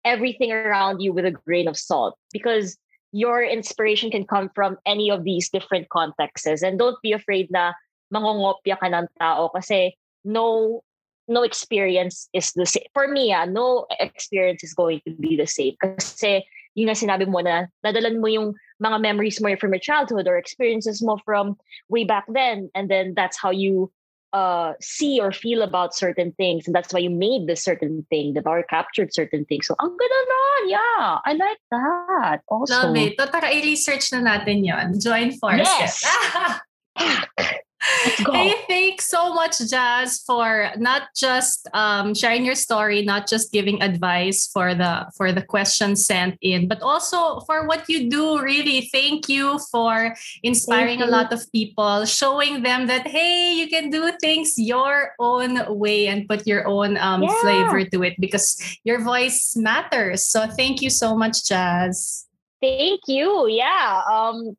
everything 0.05 0.53
around 0.53 1.01
you 1.01 1.13
with 1.13 1.27
a 1.27 1.31
grain 1.31 1.69
of 1.69 1.77
salt 1.77 2.17
because 2.33 2.79
your 3.13 3.43
inspiration 3.43 4.11
can 4.11 4.27
come 4.27 4.51
from 4.55 4.77
any 4.87 5.11
of 5.11 5.25
these 5.25 5.49
different 5.49 5.89
contexts. 5.89 6.63
And 6.63 6.79
don't 6.79 6.97
be 7.03 7.13
afraid 7.13 7.51
na 7.51 7.73
mangongopya 8.13 8.79
ka 8.79 8.89
ng 8.89 9.09
tao 9.21 9.49
kasi 9.53 9.97
no 10.25 10.81
no 11.29 11.43
experience 11.43 12.29
is 12.33 12.53
the 12.53 12.67
same. 12.67 12.89
For 12.93 13.07
me, 13.07 13.33
ah, 13.33 13.45
no 13.45 13.87
experience 14.01 14.65
is 14.65 14.75
going 14.75 15.01
to 15.07 15.13
be 15.13 15.37
the 15.37 15.47
same. 15.47 15.77
Kasi 15.81 16.45
yung 16.75 16.89
na 16.89 16.97
sinabi 16.97 17.29
mo 17.29 17.41
na 17.41 17.67
dadalan 17.85 18.21
mo 18.21 18.27
yung 18.27 18.55
mga 18.83 19.01
memories 19.01 19.41
mo 19.41 19.55
from 19.57 19.75
your 19.75 19.83
childhood 19.83 20.27
or 20.27 20.39
experiences 20.39 21.03
mo 21.03 21.19
from 21.25 21.57
way 21.89 22.05
back 22.05 22.25
then. 22.33 22.71
And 22.75 22.89
then 22.89 23.15
that's 23.15 23.37
how 23.37 23.51
you 23.51 23.91
uh, 24.33 24.73
see 24.81 25.21
or 25.21 25.33
feel 25.33 25.63
about 25.63 25.95
certain 25.95 26.33
things. 26.33 26.67
And 26.67 26.75
that's 26.75 26.93
why 26.93 27.01
you 27.01 27.11
made 27.11 27.47
this 27.47 27.65
certain 27.65 28.07
thing, 28.11 28.35
the 28.35 28.43
or 28.47 28.63
captured 28.63 29.13
certain 29.13 29.45
things. 29.45 29.67
So, 29.67 29.75
ang 29.81 29.97
ganda 29.97 30.21
nun. 30.29 30.63
Yeah, 30.69 31.19
I 31.25 31.33
like 31.33 31.63
that. 31.71 32.41
Also. 32.49 32.89
Love 32.89 32.97
it. 32.97 33.15
So, 33.19 33.27
tara, 33.27 33.49
i-research 33.51 34.13
na 34.13 34.21
natin 34.21 34.65
yon. 34.65 35.01
Join 35.01 35.33
Yes. 35.33 35.41
forces. 35.41 36.05
Go. 36.99 37.59
Hey, 37.81 38.55
thanks 38.67 39.09
so 39.09 39.33
much, 39.33 39.59
Jaz, 39.59 40.25
for 40.27 40.71
not 40.77 41.15
just 41.17 41.69
um, 41.73 42.13
sharing 42.15 42.45
your 42.45 42.57
story, 42.57 43.03
not 43.03 43.29
just 43.29 43.53
giving 43.53 43.81
advice 43.83 44.51
for 44.53 44.75
the 44.75 45.07
for 45.17 45.31
the 45.31 45.43
questions 45.43 46.05
sent 46.05 46.37
in, 46.43 46.67
but 46.67 46.83
also 46.83 47.41
for 47.47 47.67
what 47.67 47.89
you 47.89 48.11
do. 48.11 48.43
Really, 48.43 48.91
thank 48.93 49.29
you 49.29 49.61
for 49.71 50.15
inspiring 50.43 50.99
Thank 50.99 51.11
a 51.11 51.15
lot 51.15 51.33
of 51.33 51.41
people, 51.53 52.05
showing 52.05 52.63
them 52.63 52.89
that 52.89 53.07
hey, 53.07 53.55
you 53.55 53.69
can 53.69 53.91
do 53.91 54.11
things 54.21 54.59
your 54.59 55.15
own 55.19 55.63
way 55.79 56.09
and 56.09 56.29
put 56.29 56.47
your 56.47 56.67
own 56.67 56.97
um, 56.99 57.23
Yeah. 57.23 57.35
flavor 57.41 57.85
to 57.85 58.03
it 58.03 58.15
because 58.19 58.59
your 58.83 58.99
voice 59.01 59.55
matters. 59.55 60.27
So 60.27 60.47
thank 60.47 60.83
you 60.83 60.91
so 60.91 61.15
much, 61.17 61.47
Jaz. 61.47 62.27
Thank 62.61 63.07
you. 63.07 63.47
Yeah. 63.47 64.03
Um, 64.11 64.57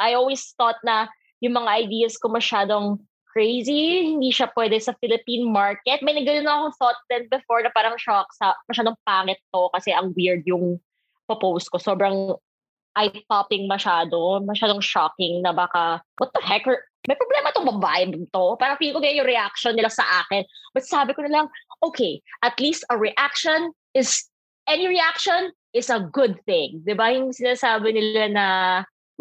I 0.00 0.14
always 0.14 0.54
thought 0.56 0.76
na 0.82 1.08
yung 1.40 1.54
mga 1.56 1.70
ideas 1.88 2.16
ko 2.16 2.32
masyadong 2.32 3.00
crazy. 3.36 4.16
Hindi 4.16 4.32
siya 4.32 4.48
pwede 4.56 4.80
sa 4.80 4.96
Philippine 4.96 5.44
market. 5.44 6.00
May 6.00 6.16
naganoon 6.16 6.48
akong 6.48 6.76
thought 6.80 7.00
then 7.12 7.28
before 7.28 7.60
na 7.60 7.68
parang 7.76 8.00
shock 8.00 8.32
sa 8.32 8.56
masyadong 8.64 8.96
pangit 9.04 9.36
to 9.52 9.68
kasi 9.76 9.92
ang 9.92 10.16
weird 10.16 10.40
yung 10.48 10.80
post 11.28 11.68
ko. 11.68 11.76
Sobrang 11.76 12.32
eye-popping 12.96 13.68
masyado. 13.68 14.40
Masyadong 14.40 14.80
shocking 14.80 15.44
na 15.44 15.52
baka, 15.52 16.00
what 16.16 16.32
the 16.32 16.40
heck? 16.40 16.64
May 17.04 17.14
problema 17.14 17.52
tong 17.52 17.68
babae 17.76 18.08
to. 18.32 18.56
Parang 18.56 18.80
feel 18.80 18.96
ko 18.96 19.04
ganyan 19.04 19.20
yung 19.20 19.32
reaction 19.36 19.76
nila 19.76 19.92
sa 19.92 20.24
akin. 20.24 20.48
But 20.72 20.88
sabi 20.88 21.12
ko 21.12 21.28
na 21.28 21.44
lang, 21.44 21.46
okay, 21.84 22.24
at 22.40 22.56
least 22.56 22.88
a 22.88 22.96
reaction 22.96 23.76
is, 23.92 24.24
any 24.64 24.88
reaction 24.88 25.52
is 25.76 25.92
a 25.92 26.08
good 26.08 26.40
thing. 26.48 26.80
Di 26.88 26.96
ba? 26.96 27.12
Yung 27.12 27.36
sinasabi 27.36 27.92
nila 27.92 28.32
na 28.32 28.46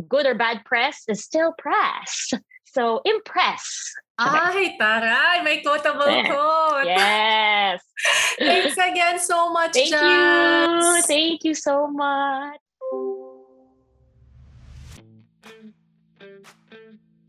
good 0.08 0.26
or 0.26 0.36
bad 0.36 0.64
press 0.66 1.04
is 1.08 1.24
still 1.24 1.54
press. 1.58 2.32
So, 2.66 3.00
impress. 3.06 3.94
Ay, 4.20 4.76
taray! 4.80 5.44
May 5.44 5.62
quotable 5.62 6.12
Yeah. 6.12 6.28
quote. 6.28 6.86
Yes. 6.86 7.82
Thanks 8.40 8.78
again 8.78 9.20
so 9.20 9.52
much, 9.52 9.74
Thank 9.74 9.92
you. 9.92 9.98
Jazz. 9.98 11.06
Thank 11.06 11.44
you 11.46 11.56
so 11.56 11.88
much. 11.88 12.60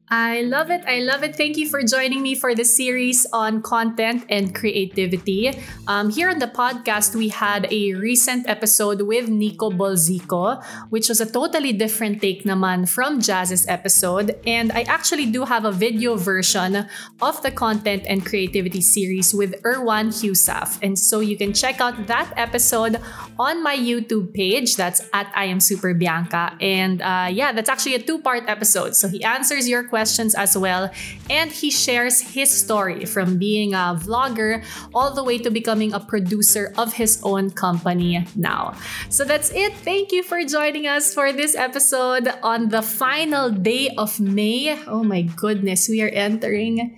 I 0.08 0.42
love 0.42 0.70
it. 0.70 0.84
I 0.86 1.00
love 1.00 1.24
it. 1.24 1.34
Thank 1.34 1.56
you 1.56 1.68
for 1.68 1.82
joining 1.82 2.22
me 2.22 2.36
for 2.36 2.54
this 2.54 2.76
series 2.76 3.26
on 3.32 3.60
content 3.60 4.24
and 4.28 4.54
creativity. 4.54 5.50
Um, 5.88 6.10
here 6.10 6.30
on 6.30 6.38
the 6.38 6.46
podcast, 6.46 7.16
we 7.16 7.26
had 7.28 7.66
a 7.72 7.94
recent 7.94 8.48
episode 8.48 9.02
with 9.02 9.28
Nico 9.28 9.68
Bolzico, 9.68 10.62
which 10.90 11.08
was 11.08 11.20
a 11.20 11.26
totally 11.26 11.72
different 11.72 12.22
take 12.22 12.44
naman 12.44 12.88
from 12.88 13.20
Jaz's 13.20 13.66
episode. 13.66 14.38
And 14.46 14.70
I 14.70 14.82
actually 14.82 15.26
do 15.26 15.42
have 15.42 15.64
a 15.64 15.72
video 15.72 16.14
version 16.14 16.86
of 17.20 17.42
the 17.42 17.50
content 17.50 18.04
and 18.06 18.24
creativity 18.24 18.82
series 18.82 19.34
with 19.34 19.60
Erwan 19.62 20.14
Heussaff. 20.14 20.78
And 20.82 20.96
so 20.96 21.18
you 21.18 21.36
can 21.36 21.52
check 21.52 21.80
out 21.80 22.06
that 22.06 22.32
episode 22.36 23.00
on 23.40 23.60
my 23.60 23.76
YouTube 23.76 24.32
page. 24.32 24.76
That's 24.76 25.02
at 25.12 25.32
I 25.34 25.46
am 25.46 25.58
Super 25.58 25.94
Bianca. 25.94 26.56
And 26.60 27.02
uh, 27.02 27.26
yeah, 27.28 27.50
that's 27.50 27.68
actually 27.68 27.96
a 27.96 28.02
two 28.02 28.20
part 28.20 28.44
episode. 28.46 28.94
So 28.94 29.08
he 29.08 29.24
answers 29.24 29.68
your 29.68 29.82
questions 29.82 29.95
as 29.96 30.56
well. 30.56 30.90
And 31.30 31.50
he 31.50 31.70
shares 31.70 32.20
his 32.20 32.50
story 32.50 33.04
from 33.04 33.38
being 33.38 33.74
a 33.74 33.98
vlogger 33.98 34.64
all 34.94 35.14
the 35.14 35.24
way 35.24 35.38
to 35.38 35.50
becoming 35.50 35.92
a 35.92 36.00
producer 36.00 36.72
of 36.76 36.94
his 36.94 37.20
own 37.22 37.50
company 37.50 38.26
now. 38.34 38.74
So 39.08 39.24
that's 39.24 39.50
it. 39.52 39.74
Thank 39.74 40.12
you 40.12 40.22
for 40.22 40.42
joining 40.44 40.86
us 40.86 41.14
for 41.14 41.32
this 41.32 41.54
episode 41.54 42.28
on 42.42 42.68
the 42.68 42.82
final 42.82 43.50
day 43.50 43.90
of 43.96 44.20
May. 44.20 44.78
Oh 44.86 45.02
my 45.02 45.22
goodness, 45.22 45.88
we 45.88 46.02
are 46.02 46.08
entering 46.08 46.96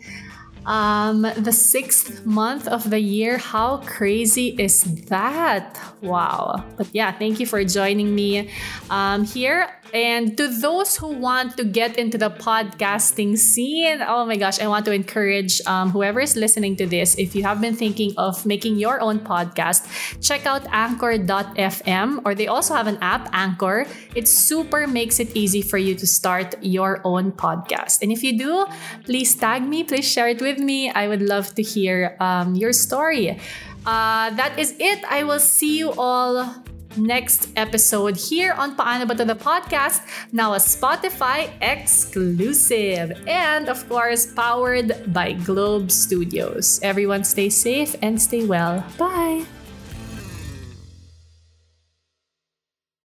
um, 0.69 1.23
the 1.23 1.53
sixth 1.53 2.27
month 2.27 2.69
of 2.69 2.91
the 2.91 3.01
year. 3.01 3.39
How 3.39 3.79
crazy 3.79 4.49
is 4.59 4.85
that? 5.07 5.81
Wow. 6.03 6.65
But 6.77 6.89
yeah, 6.93 7.11
thank 7.11 7.41
you 7.41 7.47
for 7.47 7.65
joining 7.65 8.15
me 8.15 8.51
um, 8.91 9.25
here. 9.25 9.69
And 9.93 10.37
to 10.37 10.49
those 10.49 10.97
who 10.97 11.09
want 11.09 11.57
to 11.57 11.65
get 11.65 11.99
into 11.99 12.19
the 12.19 12.31
podcasting 12.31 13.39
scene, 13.39 14.03
oh 14.07 14.27
my 14.27 14.37
gosh, 14.37 14.61
I 14.61 14.69
want 14.69 14.85
to 14.87 14.93
encourage 14.93 15.61
um, 15.67 15.91
whoever 15.91 16.21
is 16.21 16.37
listening 16.37 16.77
to 16.77 16.87
this, 16.87 17.17
if 17.17 17.35
you 17.35 17.43
have 17.45 17.61
been 17.61 17.75
thinking 17.75 18.13
of 18.17 18.45
making 18.45 18.77
your 18.77 19.01
own 19.01 19.21
podcast, 19.21 19.87
check 20.21 20.47
out 20.47 20.67
anchor.fm 20.71 22.21
or 22.25 22.35
they 22.35 22.47
also 22.47 22.75
have 22.75 22.87
an 22.87 22.99
app, 23.01 23.29
Anchor. 23.33 23.87
It 24.15 24.29
super 24.29 24.87
makes 24.87 25.21
it 25.21 25.35
easy 25.37 25.63
for 25.63 25.79
you 25.79 25.95
to 25.95 26.07
start 26.07 26.55
your 26.63 27.01
own 27.05 27.33
podcast. 27.33 28.03
And 28.03 28.13
if 28.13 28.23
you 28.23 28.39
do, 28.39 28.67
please 29.05 29.35
tag 29.35 29.63
me, 29.63 29.85
please 29.85 30.07
share 30.07 30.29
it 30.29 30.41
with 30.41 30.59
me. 30.59 30.91
I 30.91 31.09
would 31.09 31.23
love 31.23 31.55
to 31.55 31.63
hear 31.63 32.17
um, 32.21 32.55
your 32.55 32.73
story. 32.73 33.39
Uh, 33.87 34.31
that 34.37 34.59
is 34.59 34.75
it. 34.79 35.03
I 35.09 35.25
will 35.25 35.41
see 35.41 35.79
you 35.79 35.93
all 35.97 36.63
next 36.99 37.49
episode 37.57 38.17
here 38.17 38.53
on 38.53 38.77
Paano 38.77 39.07
Ba 39.07 39.15
The 39.15 39.35
Podcast, 39.35 40.03
now 40.33 40.55
a 40.55 40.59
Spotify 40.59 41.51
exclusive. 41.63 43.13
And 43.27 43.69
of 43.69 43.89
course, 43.89 44.27
powered 44.27 45.13
by 45.13 45.33
Globe 45.33 45.91
Studios. 45.91 46.81
Everyone 46.83 47.25
stay 47.25 47.49
safe 47.49 47.97
and 48.03 48.21
stay 48.21 48.45
well. 48.45 48.85
Bye! 48.99 49.58